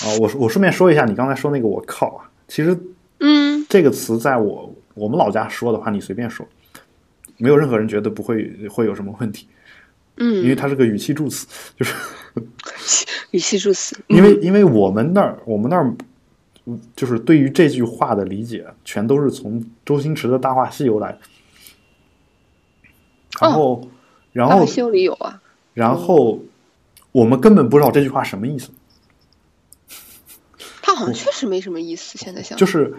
[0.03, 2.77] 啊、我我顺便说一下，你刚才说那个我靠啊，其实
[3.19, 6.47] 嗯这个词在我我们老家说的话，你随便说，
[7.37, 9.47] 没有任何人觉得不会会有什么问题，
[10.17, 11.93] 嗯因为嗯，它是个语气助词，就是
[13.31, 13.95] 语气助词。
[14.07, 15.93] 因为因为我们那儿我们那儿
[16.65, 21.19] 嗯就是对于这句话的理解，全都是从周星驰的《大话西游》来的。
[23.39, 23.87] 然后，
[24.33, 25.41] 然后大话，西游里有啊。
[25.73, 26.39] 然后，
[27.11, 28.71] 我们根本不知道这句话什么意思，
[30.81, 32.17] 他好像确实没什么意思。
[32.17, 32.95] 现在想，就是，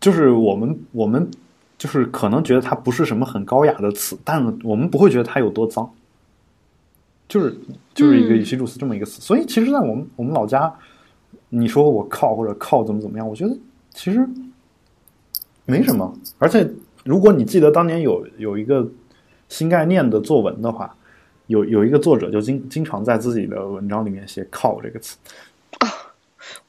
[0.00, 1.30] 就是我们我们
[1.76, 5.90] 就是可能觉得它不是什么很高雅的词，但我们不会觉得它有多脏，
[7.28, 7.54] 就是
[7.94, 9.20] 就是一个嗯语气助词这么一个词。
[9.20, 10.72] 所以，其实，在我们我们老家，
[11.48, 13.56] 你说我靠或者靠怎么怎么样，我觉得
[13.90, 14.26] 其实
[15.66, 16.12] 没什么。
[16.38, 16.68] 而且，
[17.04, 18.88] 如果你记得当年有有一个
[19.48, 20.96] 新概念的作文的话，
[21.46, 25.18] 有有一个作者就经经常在自己的文章里面写“靠”这个词。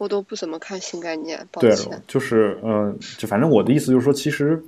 [0.02, 1.76] 我都不怎么看新概念，抱对。，
[2.08, 4.60] 就是呃，就反正我的意思就是说，其实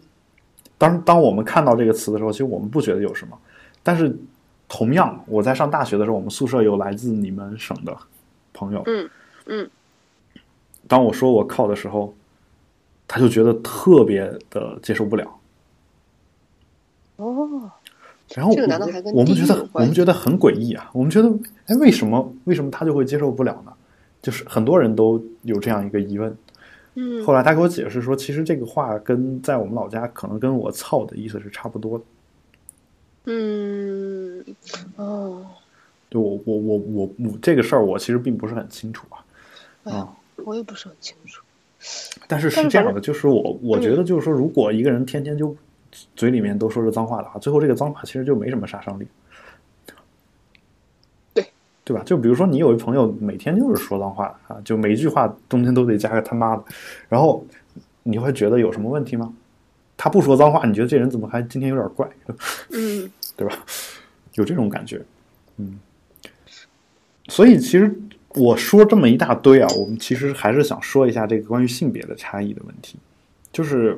[0.77, 3.35] 当当我们看到这个词的时候，其实我们不觉得有什么。
[3.81, 4.15] 但是
[4.69, 7.97] 同样，我在上大学的时候，我们宿舍有来自你们省的
[8.53, 9.09] 朋友，嗯
[9.47, 9.67] 嗯，
[10.87, 12.13] 当我说我靠的时候，
[13.07, 15.39] 他就觉得特别的接受不了。
[17.15, 17.71] 哦，
[18.35, 20.91] 然后我们觉得我们觉得很诡异啊！
[20.93, 21.29] 我们觉得，
[21.65, 23.73] 哎，为什么为什么他就会接受不了呢？
[24.23, 26.35] 就是很多人都有这样一个疑问。
[26.95, 32.03] 嗯，后来他给我解释说，其实这个话跟在我们老家可能跟我操的意思是差不多的。
[33.25, 34.43] 嗯，
[34.95, 35.45] 哦，
[36.09, 39.25] 就我我我我我这个事儿，我其实并不是很清楚啊。
[39.91, 41.43] 啊，我也不是很清楚。
[42.27, 45.55] 但是是这样的，就是我我觉得就是说，如果一个人天天就
[46.15, 49.05] 嘴里面都说着脏话的话，最后这个脏话其实就没什么杀伤力。
[51.83, 52.03] 对对吧？
[52.05, 56.63] 就比如说你有一朋友每天就是说脏话啊，就每一句话中间都得加个他妈的，
[57.09, 57.45] 然后
[58.03, 59.33] 你会觉得有什么问题吗？
[59.95, 62.09] 他不说脏话，你觉得这人怎么还今天有点怪，
[62.71, 63.55] 嗯 对吧？
[64.33, 65.01] 有这种感觉，
[65.57, 65.79] 嗯。
[67.29, 67.93] 所以其实
[68.35, 72.97] 我说这么一大堆啊，我们其实还是想说一下这个关于性别的差异的问题，
[73.51, 73.97] 就是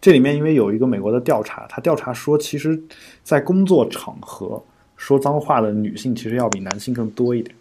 [0.00, 2.80] 这里面因为有一个美国的调查，他调查说，其实，
[3.22, 4.62] 在工作场合
[4.96, 7.54] 说脏话的女性其实要比男性更多一点，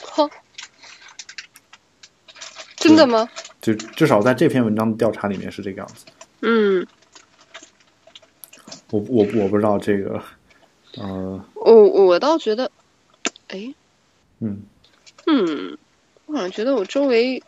[0.00, 0.30] 哼，
[2.76, 3.28] 真的吗？
[3.60, 6.04] 就至少在这篇文章的调查里面是这个样子。
[6.40, 6.86] 嗯，
[8.90, 10.22] 我我我不知道这个，
[10.96, 11.74] 呃，我
[12.06, 12.70] 我倒觉得，
[13.48, 13.72] 哎，
[14.40, 14.62] 嗯，
[15.26, 15.78] 嗯，
[16.26, 17.42] 我好像觉得我周围，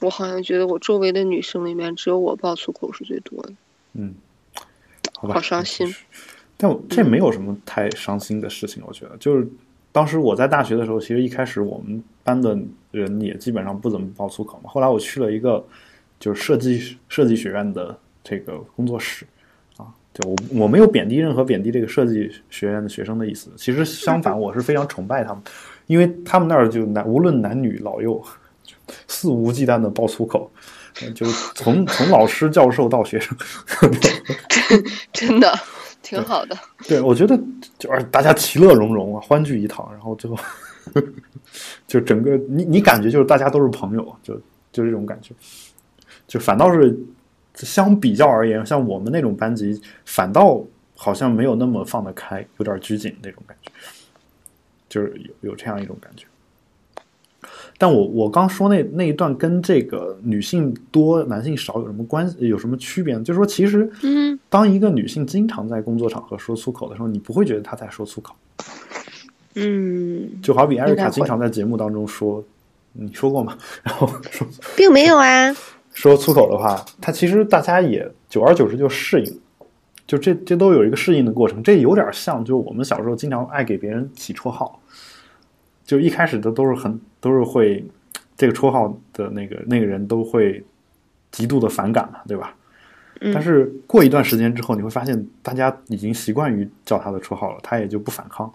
[0.00, 3.52] 我好像觉得我周围的女生里面，只有我爆粗口是最多的。
[3.94, 4.14] 嗯，
[5.16, 5.94] 好吧，好伤心。
[6.56, 9.16] 但我这没有什么太伤心的事情，我觉得。
[9.18, 9.46] 就是
[9.92, 12.58] 当时我在大学的时候，其实一开始我们班的
[12.90, 14.70] 人也基本上不怎么爆粗口嘛。
[14.70, 15.64] 后来我去了一个
[16.18, 19.26] 就是设计设计学院的这个工作室
[19.76, 25.42] 啊，就我我没有贬低任何贬低这个设计学院的学生的意思，其实相反，我是非常崇拜他们，
[25.86, 28.22] 因为他们那儿就男无论男女老幼，
[28.64, 28.74] 就
[29.08, 30.50] 肆无忌惮的爆粗口。
[31.02, 33.36] 呃就是从从老师、教授到学生，
[35.12, 35.52] 真的
[36.06, 36.56] 挺好的。
[36.86, 37.36] 对，我觉得
[37.78, 40.38] 就是大家其乐融融啊，欢聚一堂，然后最后
[41.88, 44.34] 就整个你你感觉就是大家都是朋友，就
[44.70, 45.34] 就这种感觉，
[46.28, 46.96] 就反倒是
[47.54, 50.62] 相比较而言，像我们那种班级，反倒
[50.94, 53.72] 好像没有那么放得开，有点拘谨那种感觉，
[54.88, 56.24] 就是有有这样一种感觉。
[57.78, 62.48] 但我我刚说那那一段跟这个女性多男性少有什么关系？
[62.48, 63.22] 有什么区别呢？
[63.22, 68.34] 就是说，其实嗯当一个女性经常在工作场合说粗口的时候，你不会觉得她在说粗口，
[69.56, 72.42] 嗯，就好比艾瑞卡经常在节目当中说，
[72.92, 73.56] 你说过吗？
[73.84, 75.54] 然后说并没有啊。
[75.92, 79.40] 说粗口的话，她其实大家也久而久之就适应，
[80.06, 81.62] 就这这都有一个适应的过程。
[81.62, 84.80] 这有点像，就我们小时候经常爱给别人起绰号，
[85.86, 87.84] 就一开始的都是很都是会
[88.36, 90.64] 这个绰号的那个那个人都会
[91.32, 92.54] 极度的反感嘛，对吧？
[93.20, 98.52] 嗯但是过一段时间之后，你会发现大家已经习惯于叫他的绰号了，他也就不反抗，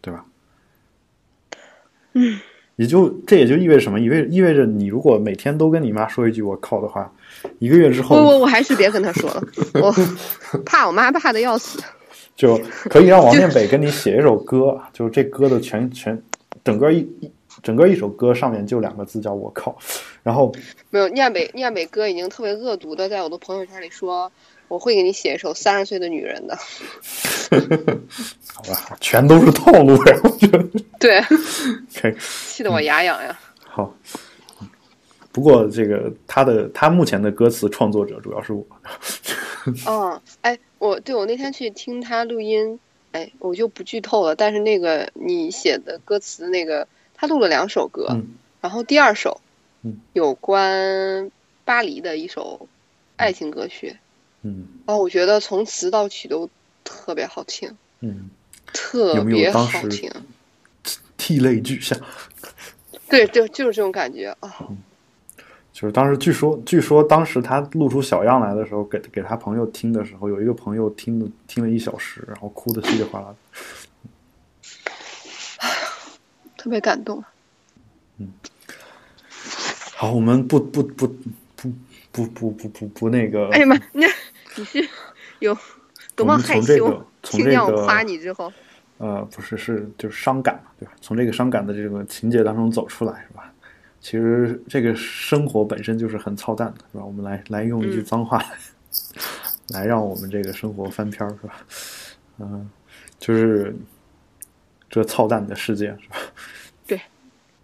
[0.00, 0.24] 对吧？
[2.12, 2.38] 嗯，
[2.76, 3.98] 也就这也就意味着什么？
[3.98, 7.10] 意味意味着你如果每天都跟你妈说一句“我靠”的话，
[7.58, 9.42] 一个月之后，不不，我还是别跟他说了，
[9.82, 9.94] 我
[10.64, 11.82] 怕我妈怕的要死。
[12.36, 12.56] 就
[12.88, 16.22] 可以让 王念北跟你写一首歌，就是这歌的全全
[16.64, 17.30] 整个一一
[17.62, 19.76] 整个一首歌上面就两个字叫我靠，
[20.22, 20.52] 然后
[20.90, 24.30] 没有念北念北哥已经特别恶毒的在我的朋友圈里说，
[24.68, 26.56] 我会给你写一首三十岁的女人的。
[28.54, 30.64] 好吧，全都是套路呀，我觉得。
[31.00, 32.14] 对，
[32.46, 33.36] 气得我牙痒痒。
[33.64, 33.94] 好。
[35.32, 38.66] 不过这个他的他目前的歌词创作者主要是我。
[39.86, 42.80] 嗯，哎，我对我那天去听他录音，
[43.12, 44.34] 哎，我就不剧透了。
[44.36, 48.16] 但是那个你写的歌词，那个他录了两首歌，
[48.60, 49.40] 然后第二首，
[50.12, 51.30] 有关
[51.64, 52.68] 巴黎的一首
[53.16, 53.96] 爱情歌曲，
[54.42, 56.48] 嗯，哦，我觉得从词到曲都
[56.84, 58.30] 特别好听，嗯，
[58.72, 60.10] 特别好听，
[61.16, 61.96] 涕泪俱下，
[63.08, 64.68] 对，就就是这种感觉啊。
[65.80, 73.34] 就是当时据说，据说当时他露出小样来的时候，给给他朋友听的时候，有一个朋友听的听了一小时，然后哭的稀里哗啦。
[76.58, 77.24] 特别感动。
[78.18, 78.30] 嗯。
[79.96, 81.08] 好，我们不不不
[81.56, 81.72] 不
[82.12, 83.48] 不不不不不那个。
[83.48, 84.04] 哎呀妈，你
[84.56, 84.86] 你是
[85.38, 85.56] 有
[86.14, 87.02] 多么害羞？
[87.22, 88.52] 听见我夸你之后。
[88.98, 90.92] 呃，不是，是就是伤感嘛，对吧？
[91.00, 93.49] 从这个伤感的这个情节当中走出来，是吧？
[94.00, 97.04] 其实这个生活本身就是很操蛋的，是吧？
[97.04, 98.42] 我们来来用一句脏话，
[99.68, 101.54] 来让我们这个生活翻篇儿，是吧？
[102.38, 102.70] 嗯，
[103.18, 103.76] 就是
[104.88, 106.16] 这操蛋的世界，是吧？
[106.86, 107.00] 对，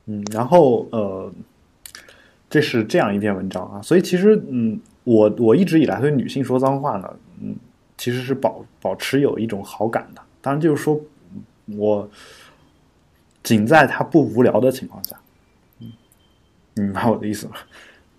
[0.05, 1.33] 嗯，然后呃，
[2.51, 7.57] 这是这样一篇文章啊，所以其实嗯，我我一直以来对女性说脏话呢，嗯，
[7.97, 11.01] 其实是保保持有一种好感的，当然就是说
[11.65, 12.07] 我
[13.43, 15.19] 仅在她不无聊的情况下。
[16.77, 17.55] 你明白我的意思吗？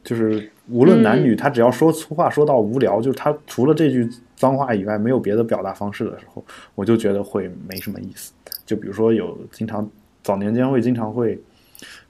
[0.03, 6.43] 就是无论男女，他只要说粗话说到无聊，就是他除了这句脏话以外没有别的表达方式的时候，
[6.76, 8.32] 我就觉得会没什么意思。
[8.66, 9.89] 就比如说有经常
[10.24, 11.38] 早年间会经常会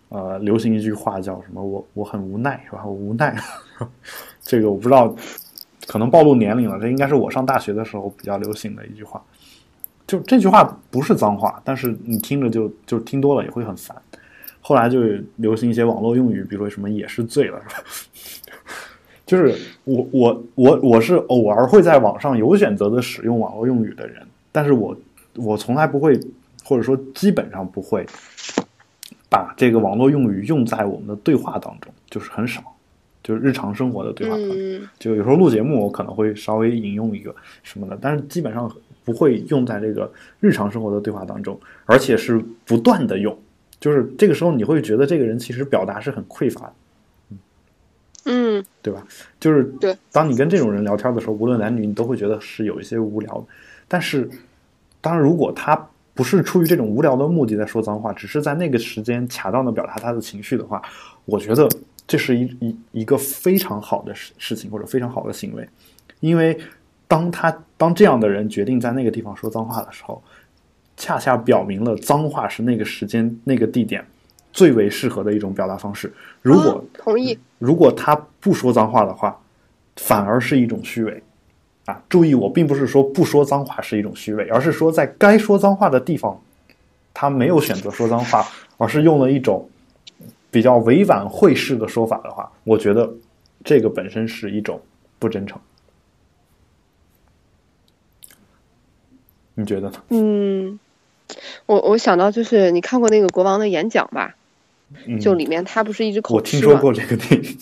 [0.09, 2.83] 呃流行一句话叫什么我我很无奈是吧？
[2.85, 3.35] 我无奈，
[4.41, 5.15] 这个我不知道，
[5.87, 6.79] 可能暴露年龄了。
[6.79, 9.21] 这应该是我上大学的时候比较流行的一句话。
[10.05, 13.97] 就这句话不是脏话，但是你听着就就听多了也会很烦。
[14.67, 15.01] 后来就
[15.37, 17.83] 流行一些网络用语，比如说什么“也是醉了”，是吧？
[19.25, 19.55] 就是
[19.85, 24.93] 我我我我是偶尔会在网上有选择的使用网络用语的人，但是我
[25.35, 26.19] 我从来不会，
[26.65, 28.05] 或者说基本上不会
[29.29, 32.61] 把这个网络用语用在我们的对话当中，就是很少，
[33.23, 34.57] 就是日常生活的对话当中。
[34.99, 38.69] 就有时候录节目，我可能会稍微引用一个什么的，但是基本上
[39.05, 40.11] 不会用在这个
[40.41, 43.33] 日常生活的对话当中，而且是不断的用。
[43.79, 46.73] 就是这个时候，你会觉得这个人其实表达是很匮乏的，
[48.25, 49.05] 嗯，对吧？
[49.39, 53.45] 就是对，当你跟这种人聊天的时候，无论男女，你都会觉得是有一些无聊。
[53.87, 54.27] 但是，
[54.99, 60.81] 当然，如果他不是出于这种无聊的目的在说脏话，只是在那个时间恰当的表达他的情绪的话，
[61.25, 61.69] 我觉得
[62.07, 65.69] 这是一一一个非常好的事事情或者非常好的行为，
[66.19, 66.59] 因为
[67.07, 70.21] 当他当这样的人决定在那个地方说脏话的时候。
[70.97, 74.03] 恰恰表明了脏话是那个时间、那个地点
[74.51, 76.11] 最为适合的一种表达方式。
[76.41, 79.39] 如果同意，如果他不说脏话的话，
[79.95, 81.23] 反而是一种虚伪。
[81.85, 86.37] 啊，注意，我并不是说不说脏话是一种虚伪，而是说在该说脏话的地方，
[87.13, 88.45] 他没有选择说脏话，
[88.77, 89.69] 而是用了一种
[90.51, 93.09] 比较委婉会式的说法的话，我觉得
[93.63, 94.81] 这个本身是一种
[95.17, 95.57] 不真诚。
[99.53, 100.03] 你觉得呢？
[100.09, 100.79] 嗯。
[101.65, 104.35] 我我想到就是你看过那个国王的演讲吧，
[105.19, 106.61] 就里面他不是一直口吃吗？
[106.61, 107.57] 我听说过这个电影，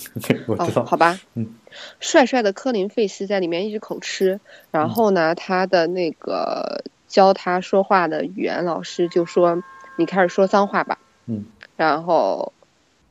[0.46, 0.86] 我知道。
[0.86, 1.56] 好吧，嗯，
[2.00, 4.40] 帅帅的科林费斯在里面一直口吃，
[4.70, 9.64] 然后呢，他的那个教他说话的语言老师就说
[9.98, 11.46] ：“你开始说脏话吧。”嗯，
[11.76, 12.54] 然后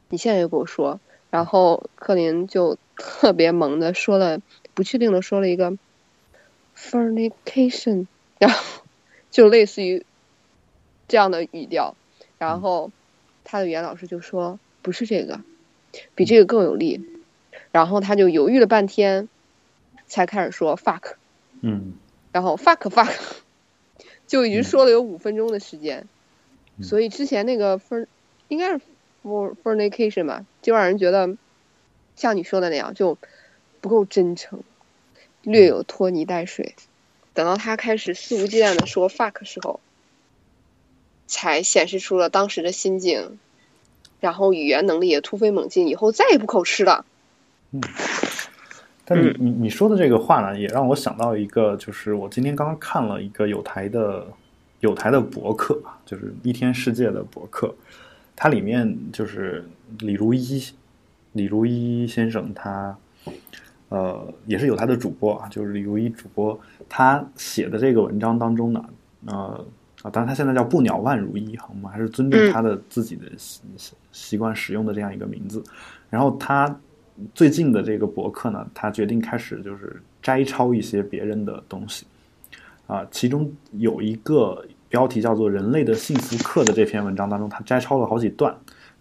[0.08, 1.00] 你现在就给我说，
[1.30, 4.38] 然后科林就特别萌的说了，
[4.72, 5.76] 不确定的说了一个
[6.78, 8.06] “fornication”，
[8.38, 8.62] 然后
[9.32, 10.04] 就类似于。
[11.08, 11.94] 这样的语调，
[12.38, 12.90] 然后
[13.44, 15.40] 他的语言老师就说不是这个，
[16.14, 17.04] 比这个更有力。
[17.72, 19.28] 然后他就犹豫了半天，
[20.06, 21.14] 才开始说 fuck，
[21.60, 21.94] 嗯，
[22.30, 23.12] 然后 fuck fuck，
[24.28, 26.06] 就已经说了有五分钟的时间。
[26.82, 28.06] 所以之前那个 for
[28.46, 28.80] 应该是
[29.24, 31.36] for fornication 吧，就让人觉得
[32.14, 33.18] 像你说的那样，就
[33.80, 34.62] 不够真诚，
[35.42, 36.76] 略有拖泥带水。
[37.32, 39.80] 等到他开始肆无忌惮的说 fuck 时候。
[41.26, 43.38] 才显示出了当时的心境，
[44.20, 47.04] 然后语言能力也突飞猛进，以后再也不口吃了。
[47.72, 47.80] 嗯，
[49.04, 54.26] 但你嗯你你说的这个话呢，也让我想到一个，就是我今天刚刚看了一个有台的
[54.80, 57.74] 有台的博客，就是一天世界的博客，
[58.36, 59.68] 它里面就是
[60.00, 60.62] 李如一
[61.32, 62.96] 李如一先生他。
[63.90, 66.58] 呃，也是有他的主播啊，就是李如一主播，
[66.88, 68.84] 他写的这个文章当中呢，
[69.26, 69.64] 呃
[70.04, 75.64] 啊，当然他现在叫不鸟万如一哈，我们还是尊重他的自己的习习习惯使用的这样一个名字。
[76.10, 76.78] 然后他
[77.34, 82.04] 最近的这个博客呢，他决定开始就是摘抄一些别人的东西
[82.86, 88.54] 啊，其中有一个标题叫做《人类的幸福课》的这篇文章当中，他摘抄了好几段，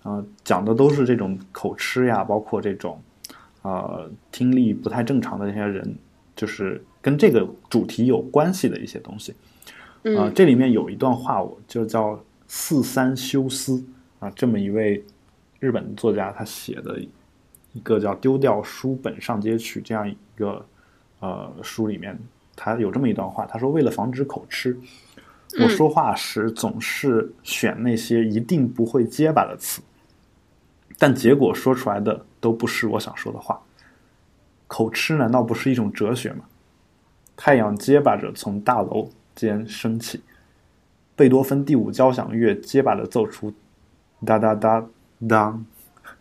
[0.04, 2.99] 啊，讲的都是这种口吃呀，包括这种。
[3.62, 5.95] 呃，听力不太正常的这些人，
[6.36, 9.34] 就是跟这个主题有关系的一些东西。
[10.04, 13.84] 啊、嗯这里面有一段话，我就叫四三修斯
[14.20, 15.04] 啊，这么一位
[15.60, 16.99] 日本作家他写的
[17.72, 20.66] 一个叫《丢掉书本上街去》这样一个
[21.20, 22.20] 呃书里面，
[22.56, 24.78] 他有这么一段话，他说：“为了防止口吃，
[25.60, 29.82] 我嗯说话时总是选那些一定不会结巴的词。”
[30.99, 33.60] 但结果说出来的都不是我想说的话。
[34.68, 36.45] 口吃难道不是一种哲学吗？
[37.36, 40.22] 太阳结巴着从大楼间升起，
[41.16, 43.54] 贝多芬第五交响乐结巴的奏出
[44.26, 44.86] 哒哒哒
[45.28, 45.66] 当，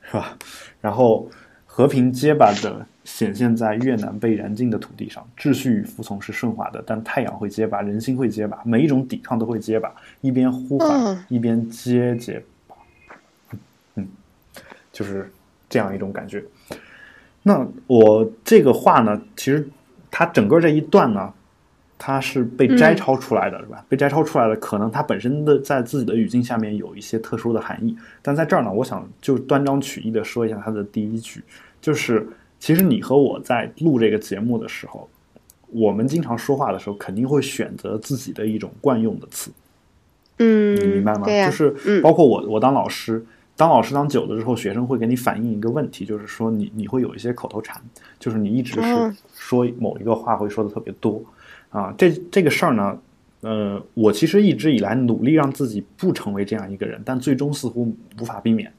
[0.03, 0.37] 是吧？
[0.81, 1.29] 然后
[1.67, 5.27] 和平结巴的显现在越南被燃尽的土地上。
[5.37, 12.77] 秩序与服从是顺滑的，但太阳会结巴，人心会结巴，每一种抵抗都会结巴，一边呼喊、嗯一边结结巴，
[13.95, 14.07] 嗯，
[14.93, 15.31] 就是
[15.69, 16.45] 这样一种感觉。
[17.43, 19.69] 那我这个话呢，其实
[20.11, 21.33] 它整个这一段呢，
[22.05, 23.85] 它是被摘抄出来的，是吧？
[23.89, 31.45] 被摘抄出来的，可能它本身的在自己的语境下面有一些特殊的含义，但在这儿呢，我想就断章取义的说一下它的第一句，
[31.81, 32.29] 就是
[32.59, 35.09] 其实你和我在录这个节目的时候，
[35.69, 39.53] 我们经常说话的时候，肯定会选择自己的一种惯用的词，
[40.39, 41.25] 嗯，你明白吗？
[41.25, 42.03] 就是嗯。
[42.03, 43.25] 包括我，我当老师，
[43.57, 47.81] 当老师当久了之后，学生会给你反映一个问题，就是说你你会有一些口头禅，
[48.19, 51.23] 就是你一直是嗯说某一个话会说的特别多
[51.73, 51.93] 啊。
[51.99, 52.97] 这这个事儿呢，
[53.41, 58.73] 呃，我其实一直以来努力让自己不成为这样一个人，但最终似乎无法避免，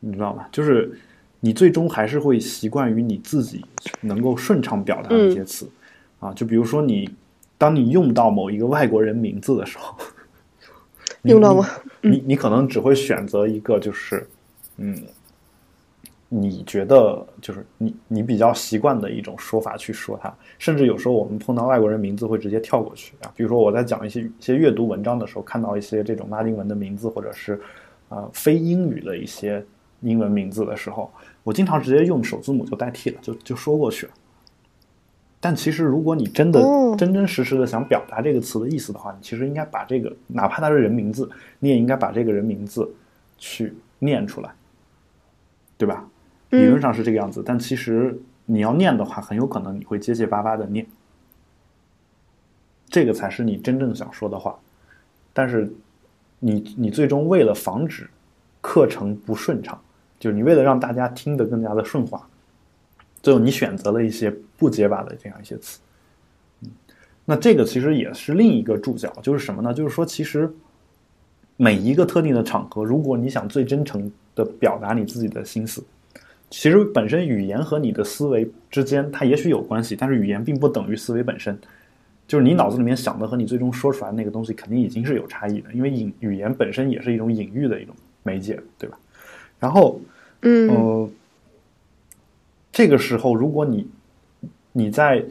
[0.00, 0.46] 你知道吗？
[0.50, 0.92] 就是
[1.38, 3.64] 你最终还是会习惯于你自己
[4.00, 5.70] 能够顺畅表达的一些词、
[6.18, 7.08] 啊，就比如说你
[7.56, 9.96] 当你用到某一个外国人名字的时候。
[11.22, 11.66] 用到吗？
[12.02, 14.28] 你你可能只会选择一个，就是，
[14.76, 14.94] 嗯，
[16.28, 23.32] 你觉得就是你你比较习惯的一种说法去说它，甚至有时候我们碰到外国人名字会直接跳过去啊。
[23.36, 27.54] 比如说我在讲一些一些阅读文章的时候，看到一些这种拉丁文的名字，或者是
[28.08, 29.64] 啊、呃非英语的一些
[30.00, 31.10] 英文名字的时候，
[31.44, 34.12] 我经常直接用首字母就代替了，就就说过去了。
[35.40, 42.90] 但其实，如果你真的哦真真实实的想表达这个词的意思的话，你其实应该把这个，哪怕它是人名字，你也应该把这个人名字
[43.36, 44.50] 去念出来，
[45.76, 46.08] 对吧？
[46.56, 50.86] 嗯理论上是这个样子，但其实你要念的话，很有可能你会结结巴巴的念，
[52.88, 54.58] 这个才是你真正想说的话。
[55.32, 55.72] 但是
[56.38, 58.08] 你你最终为了防止
[58.60, 59.80] 课程不顺畅，
[60.18, 62.24] 就是你为了让大家听得更加的顺滑，
[63.22, 65.80] 最后你选择了一些不结巴的这样一些词。
[66.62, 66.70] 嗯，
[67.24, 69.74] 那这个其实也是另一个注脚，就是什么呢？
[69.74, 70.48] 就是说，其实
[71.56, 75.82] 每一个特定的场合，如果你想最真诚的表达你自己的心思，
[76.56, 81.58] 其实本身语言和你的思维之间，它也许有关系，但是语言并不等于思维本身。
[82.28, 87.92] 就是你脑子里面想的和你最终说出来的那个东西，肯定已经是有差异的，因为隐语言本身也是一种隐喻的一种
[88.22, 88.96] 媒介，对吧？
[89.58, 90.00] 然后，
[90.42, 91.10] 嗯呃，
[92.70, 93.88] 这个时候，如果你
[94.70, 95.24] 你在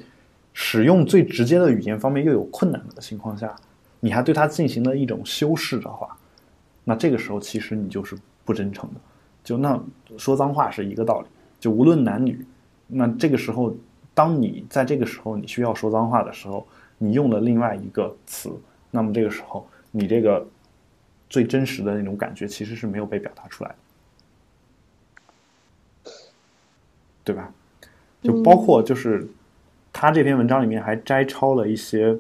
[0.52, 3.56] 使用最直接的语言方面又有困难的情况下，
[4.02, 6.18] 你还对它进行了一种修饰的话，
[6.84, 8.14] 那这个时候其实你就是
[8.44, 9.00] 不真诚的。
[9.44, 9.82] 就那
[10.18, 11.28] 说脏话是一个道理，
[11.60, 12.46] 就无论男女，
[12.88, 13.76] 那这个时候，
[14.14, 16.66] 当你在这个时候你需要说脏话的时候，
[16.98, 18.50] 你用了另外一个词，
[18.92, 20.48] 那么这个时候你这个
[21.30, 23.76] 最真实的那种感觉其实是没有被表达出来的。
[27.26, 27.54] 对吧？
[28.22, 29.26] 就包括就是
[29.94, 32.18] 他这篇文章里面还摘抄了一些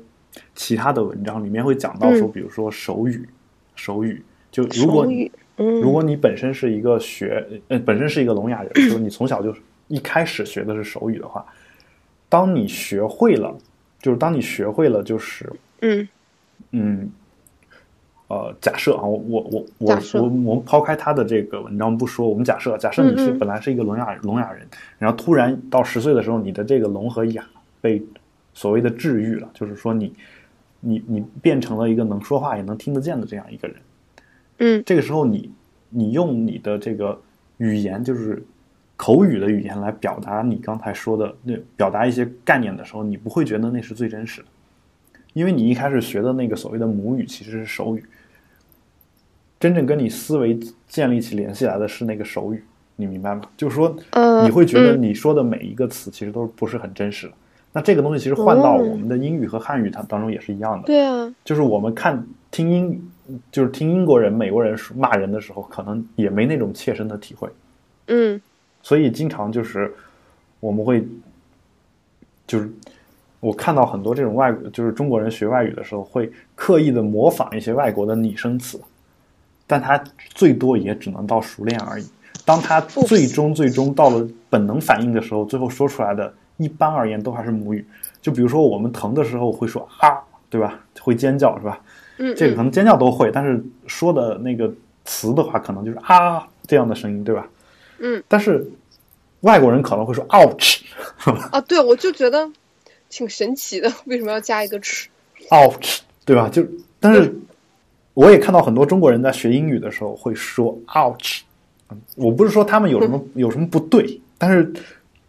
[0.55, 3.28] 其他的文章，里面会讲到说，嗯比如说手语，
[3.76, 5.81] 手语就如果手语嗯。
[5.81, 9.53] 如果你本身是一个学呃本身是一个聋哑人， 就是你从小就
[9.87, 11.45] 一开始学的是手语的话，
[12.29, 13.55] 当你学会了，
[13.99, 15.51] 就是当你学会了，就是
[15.81, 16.07] 嗯。
[16.71, 17.11] 嗯，
[18.29, 24.65] 呃，假设啊，我我我我我我们抛开他的这个文章不说，我们假设，假设你是本来是一个聋哑聋哑人，
[24.97, 27.45] 然后突然到十岁的时候，你的这个聋和哑
[27.81, 28.01] 被
[28.53, 30.13] 所谓的治愈了，就是说你
[30.79, 33.77] 你你变成了一个能说话也能听得见的这样一个人。
[34.59, 35.51] 嗯这个时候你
[35.89, 37.19] 你用你的这个
[37.57, 38.43] 语言，就是
[38.95, 44.47] 口语的语言来表达你刚才说的那表达一些概念的时候，你不会觉得那是最真实的，
[45.33, 48.03] 因为你一开始学的那个所谓的母语其实是手语，
[49.59, 52.63] 真正跟你思维建立起联系来的是那个手语，
[52.95, 53.41] 你明白吗？
[53.57, 57.33] 就是说，呃你会觉得嗯你说的每一个词其实都不是很真实的。
[57.75, 60.85] 那这个东西其实换到哦我们的英语和汉语它当中也是一样的。
[60.85, 63.11] 对啊，就是我们看听英，
[63.51, 67.49] 就是听英国人、美国人说骂人的时候，可能也没那种切身的体会，
[68.07, 68.41] 嗯
[68.82, 69.93] 所以经常就是
[70.59, 71.07] 我们会，
[72.45, 72.69] 就是
[73.39, 78.80] 我看到很多这种外国，就是中国人学外语的时候，会刻意的模仿一些外国的拟声词，
[79.65, 82.05] 但他最多也只能到熟练而已。
[82.45, 87.86] 当他最终最终到了本能反应的时候，最后说出来的，一般而言都还是母语。
[88.21, 90.19] 就比如说我们疼的时候会说啊，
[90.49, 90.78] 对吧？
[90.99, 91.80] 会尖叫是吧？
[92.18, 94.72] 嗯，这个可能尖叫都会，但是说的那个
[95.05, 97.47] 词的话，可能就是啊这样的声音，对吧？
[97.99, 98.66] 嗯，但是
[99.41, 100.82] 外国人可能会说 ouch
[101.51, 102.49] 啊， 对，我就觉得
[103.09, 106.49] 挺神奇的，为什么要加一个 ch？ouch，对吧？
[106.49, 106.66] 就
[106.99, 107.34] 但是
[108.14, 111.41] 我也看到很多中国人在学英语的时候会说 ouch，
[111.89, 114.72] 嗯我不是说他们有什么有什么不对，但是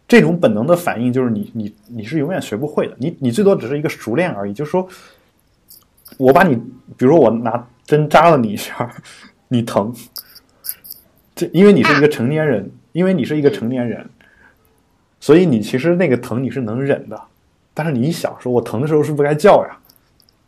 [0.07, 4.53] 这种本能的反应就是你你你是永远学不会的，你你最多只是一个熟练而已。
[4.53, 4.87] 就是说，
[6.17, 8.89] 我把你，比如说我拿针扎了你一下，
[9.47, 9.93] 你疼，
[11.35, 14.09] 这因为你是一个成年人，因为你是一个成年人，
[15.19, 17.21] 所以你其实那个疼你是能忍的。
[17.73, 19.77] 但是你一想，说我疼的时候是不是该叫呀？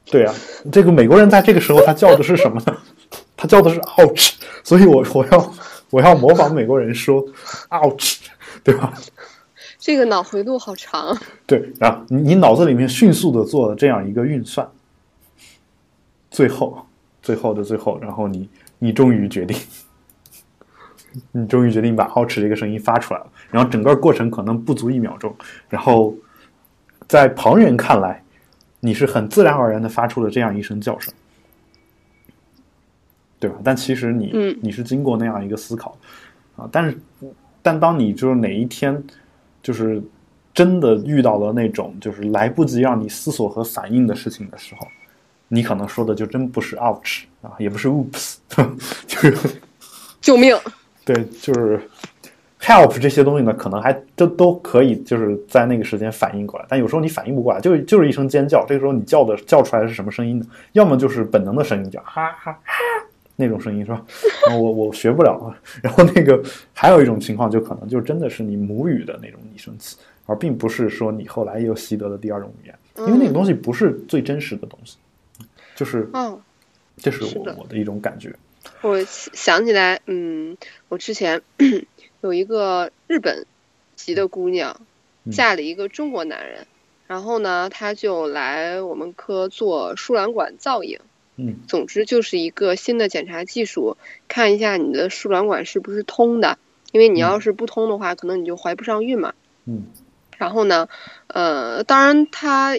[0.10, 0.34] 对呀、
[0.72, 2.78] 这个美国人在这个时候他叫的是什么呢？
[3.36, 5.54] 他叫的是 ouch，所以我我要
[5.90, 7.22] 我要模仿美国人说
[7.70, 8.20] ouch，
[8.64, 8.94] 对吧？
[9.78, 11.18] 这个脑回路好长。
[11.46, 14.66] 对，然后你你脑子里面迅速的做了这样一个运算，
[16.30, 16.86] 最后
[17.22, 18.50] 最后的最后，然后你
[18.80, 19.58] 你终于决定，
[21.32, 25.36] 你终于决定 把 ouch 这个声音发出来了，然后整个过程可能不足一秒钟，
[25.70, 26.14] 然后
[27.08, 28.24] 在旁人看来，
[28.80, 31.14] 你是很自然而然的发出了这样一声叫声，
[33.40, 33.58] 对吧？
[33.64, 35.98] 但其实你、嗯你是经过那样一个思考
[36.56, 36.98] 啊，但是
[37.62, 39.02] 但当你就是哪一天
[39.62, 40.02] 就是
[40.54, 44.88] 真的遇到了那种就是来不及让你思索和反应的事情的时候，
[45.48, 48.36] 你可能说的就真不是 ouch 啊，也不是 oops，
[49.08, 49.38] 就是
[50.22, 50.56] 救命！
[51.06, 51.80] 对，就是
[52.60, 56.66] help 这些东西呢，可能还都都可以，就是在那个时间反应过来。
[56.68, 60.46] 但有时候你反应不过来，就就是一声尖叫，这个时候你叫的叫出来是什么声音呢？
[60.74, 62.84] 要么就是本能的声音，叫哈哈哈
[63.38, 64.04] 那种声音是吧？
[64.48, 65.56] 然后我我学不了。
[65.82, 66.44] 然后那个
[66.74, 69.96] 还有一种情况，就可能就真的是你母语的那种拟声词，
[70.26, 72.76] 而并不是说你后来又习得的第二种语言，
[73.08, 74.98] 因为那个东西不是最真实的东西。
[75.78, 76.42] 就是，嗯，
[76.98, 78.36] 这是我我的一种感觉。
[78.82, 80.58] 我想起来，嗯，
[80.90, 81.42] 我之前
[82.22, 83.46] 有一个日本
[83.96, 84.82] 籍的姑娘，
[85.24, 86.66] 嗯嫁了一个中国男人，
[87.06, 91.00] 然后呢，她就来我们科做输卵管造影。
[91.40, 93.96] 嗯总之就是一个新的检查技术，
[94.28, 96.58] 看一下你的输卵管是不是通的，
[96.92, 99.36] 因为你要是不通的话，可能你就怀不上孕嘛。
[99.66, 99.84] 嗯
[100.38, 100.88] 然后呢，
[101.28, 102.78] 呃，当然他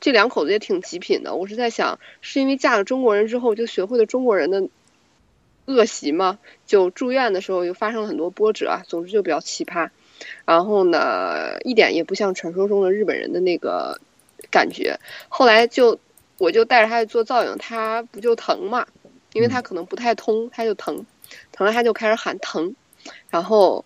[0.00, 1.34] 这两口子也挺极品的。
[1.34, 4.68] 我是在想，是因为嫁了中国人之后就学会了中国人的
[5.66, 6.38] 恶习吗？
[6.66, 9.90] 就住院的时候又发生了很多波折啊，总之就比较奇葩。
[10.44, 14.00] 然后呢，一点也不像传说中的日本人的那个
[14.50, 14.98] 感觉。
[15.28, 15.98] 后来就
[16.38, 18.86] 我就带着他去做造影，他不就疼嘛？
[19.34, 21.04] 因为他可能不太通，他就疼，
[21.52, 22.74] 疼了他就开始喊疼，
[23.28, 23.84] 然后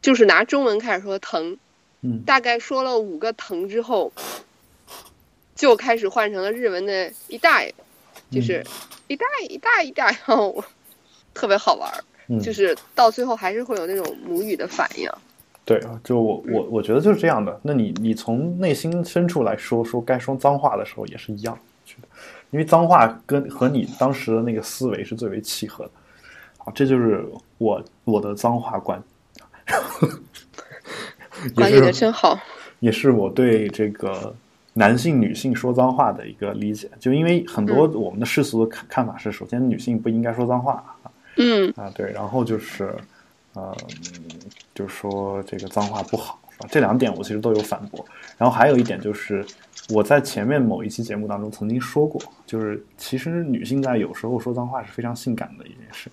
[0.00, 1.58] 就是拿中文开始说疼，
[2.00, 4.12] 嗯大概说了五个疼之后，
[5.54, 7.74] 就开始换成了日文的一大爷，
[8.30, 8.64] 就是
[9.08, 10.64] 一大爷一大爷一大爷，然后
[11.34, 15.08] 特别好玩儿，嗯，就是到最后还是会有那种母语的反应。
[15.64, 17.60] 对啊，就我我我觉得就是这样的。
[17.62, 21.56] 那你你从内心深处来说，说该说脏话的时候也是一样，
[22.50, 25.90] 因为脏话跟和你当时的那个思维是最为契合的。
[26.58, 27.24] 啊，这就是
[27.58, 29.02] 我我的脏话观，
[31.44, 32.38] 也管理的是真好。
[32.80, 34.34] 也是我对这个
[34.74, 36.90] 男性女性说脏话的一个理解。
[36.98, 42.94] 就因为很多我们的世俗的看看法是，首先女性不应该说脏话啊，嗯啊，对，然后就是，
[43.54, 44.40] 呃，嗯
[44.74, 46.38] 就是说这个脏话不好，
[46.70, 48.04] 这两点我其实都有反驳。
[48.38, 49.44] 然后还有一点就是，
[49.90, 56.10] 我在前面某一期节目当中曾经说过，就是其实女性在有时候说脏话是非常性感的一件事。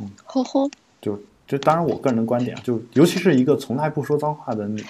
[0.00, 0.68] 嗯，呵呵，
[1.00, 1.16] 就
[1.46, 4.82] 这当然我个人的观点，就尤其是一个从来不说脏话的女，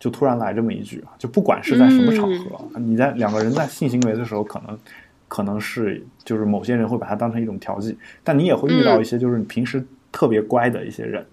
[0.00, 4.76] 就突然来这么一句啊，就不管是在什么场合，啊你在两个人在性行为的时候，可能
[5.28, 11.24] 可能是就是某些人会把它当成一种调剂，但你也会遇到一些就是你平时特别乖的一些人，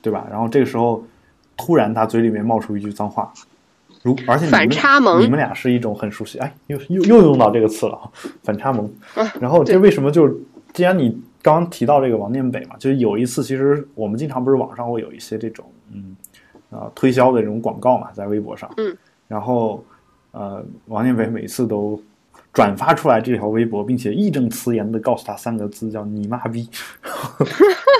[0.00, 0.26] 对吧？
[0.30, 1.04] 然后这个时候
[1.56, 3.30] 突然他嘴里面冒出一句脏话。
[4.02, 7.98] 如而且你们反差萌你们俩是一种很熟悉，哎，又又又用到这个词了，
[8.42, 8.84] 反差萌。
[9.14, 10.36] 啊然后这为什么就是，
[10.74, 16.16] 既然你刚刚提到这个王念北嘛，就是有一次，其实我们经常不是网上会有一些这种嗯
[16.70, 18.96] 啊、推销的这种广告嘛，在微博上，嗯，
[19.28, 19.84] 然后
[20.30, 22.02] 呃王念北每次都
[22.50, 26.66] 转发出来这条微博，并且义正辞严的告诉他三个字叫“你妈逼”，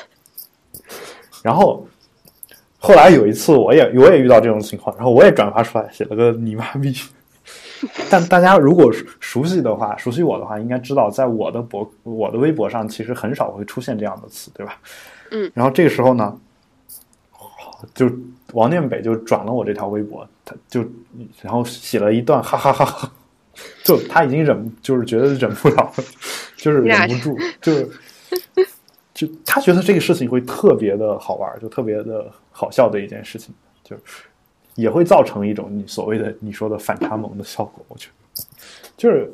[1.44, 1.86] 然后。
[2.86, 6.94] 后来有一次，我也我也遇到这种情况，然后我也转发出来，写了个“你妈逼”。
[8.10, 14.78] 但大家如果熟熟悉的话，熟悉我的话，应该知道，在我的博我的微博上，其实很少会出现这样的词，对吧？
[15.30, 15.50] 嗯。
[15.54, 16.38] 然后这个时候呢，
[17.94, 18.10] 就
[18.52, 20.84] 王念北就转了我这条微博，他就
[21.42, 23.12] 然后写了一段哈哈哈哈，
[23.82, 25.92] 就他已经忍就是觉得忍不了了，
[26.56, 27.90] 就是忍不住，就是
[29.12, 33.96] 就他觉得这个事情会特别的好玩，就特别的好笑的一件事情，就
[34.74, 37.84] 也会造成一种你所谓的你说的反差萌的效果。
[37.88, 38.42] 我觉得
[38.96, 39.32] 就是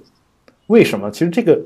[0.66, 1.10] 为什么？
[1.10, 1.60] 其实这个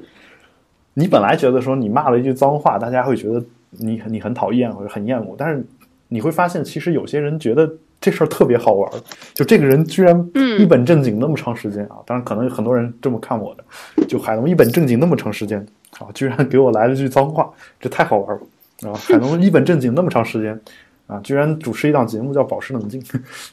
[0.94, 5.64] 你本来觉得说你骂了一句脏话，大家会觉得你你很讨厌或者很厌恶，但是
[6.08, 7.68] 你会发现，其实有些人觉得
[8.00, 8.90] 这事儿特别好玩，
[9.32, 11.96] 就这个人居然嗯一本正经那么长时间啊！
[12.06, 13.64] 当然，可能有很多人这么看我的，
[14.06, 15.58] 就海龙一本正经那么长时间
[15.98, 17.50] 啊，居然给我来了句脏话，
[17.80, 18.94] 这太好玩了啊！
[18.94, 20.60] 海龙一本正经那么长时间
[21.06, 23.00] 啊，居然主持一档节目叫《保持冷静》，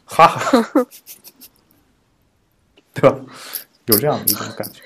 [0.06, 0.86] 哈哈，
[2.94, 3.20] 对吧？
[3.88, 4.82] 有这样的一种感觉。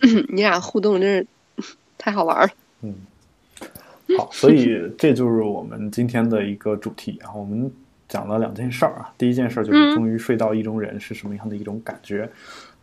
[0.30, 1.26] 你俩互动真
[1.58, 2.52] 是太好玩了。
[2.82, 2.94] 嗯，
[4.18, 7.32] 好，所以这就是我们今天的一个主题啊。
[7.32, 7.70] 我们
[8.08, 9.14] 讲了两件事儿啊。
[9.16, 12.28] 第一件事儿就是嗯终于睡到意中人是什么样的一种感觉、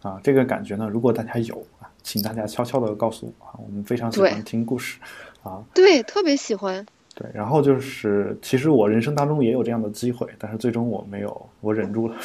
[0.02, 0.20] 啊？
[0.24, 3.54] 这个感觉呢，如果大家有啊，请大家悄悄的告诉我啊。
[3.58, 4.98] 我们非常喜欢听故事
[5.44, 5.64] 啊。
[5.74, 6.86] 对，特别喜欢。
[7.14, 12.16] 对，然后就是，其实我人生当中也有这样的机会，但是最终我没有，我忍住了，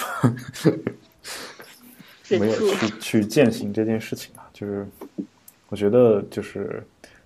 [2.31, 4.49] 没有去去践行这件事情啊。
[4.53, 4.87] 就是
[5.69, 6.83] 我觉得，就是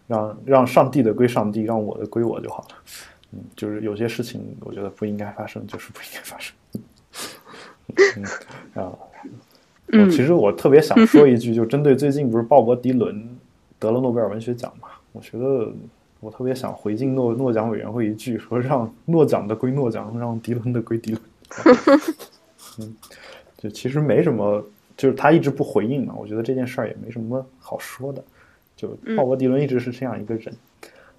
[0.06, 2.76] 让让上帝的归上帝，让我的归我就好了。
[3.32, 6.54] 嗯，就是有些事情，我觉得不应该发生，就是不应该发生。
[8.16, 8.24] 嗯
[8.82, 8.98] 啊，我
[9.88, 13.36] 嗯其实我特别想说一句，就针对最近不是鲍勃迪伦
[13.78, 14.79] 得了诺贝尔文学奖嘛，
[15.12, 15.72] 我觉得
[16.20, 21.22] 我特别想回敬诺诺奖委员会一句，说让诺奖的归诺奖，让迪伦的归迪伦。
[22.78, 22.96] 嗯，
[23.58, 24.64] 就其实没什么，
[24.96, 28.22] 就是他一直不回应嘛，我觉得这件事儿也没什么好说的。
[28.76, 30.54] 就鲍勃迪伦一直是这样一个人、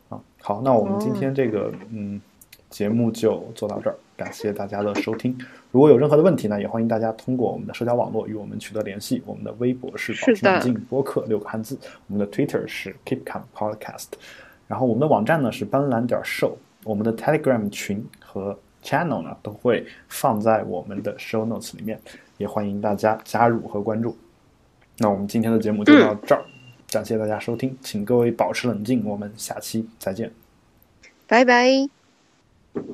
[0.09, 0.19] 啊。
[0.41, 2.19] 好，那我们今天这个嗯
[2.71, 5.37] 节目就做到这儿，感谢大家的收听。
[5.71, 9.21] 如果有任何的问题呢，也欢迎大家通过我们的社交网络与我们取得联系。
[9.25, 14.07] 我们的微博是保持冷静播客六个汉字，我们的 Twitter 是 KeepCalm Podcast，
[14.67, 16.53] 然后我们的网站呢是斑斓点 show，
[16.83, 21.99] 我们的 Telegram 群和 Channel 呢都会放在我们的 Show Notes 里面，
[22.37, 24.17] 也欢迎大家加入和关注。
[24.97, 26.43] 那我们今天的节目就到这儿，
[26.89, 30.31] 感谢大家收听，请各位保持冷静，我们下期再见。
[31.27, 32.00] 拜拜。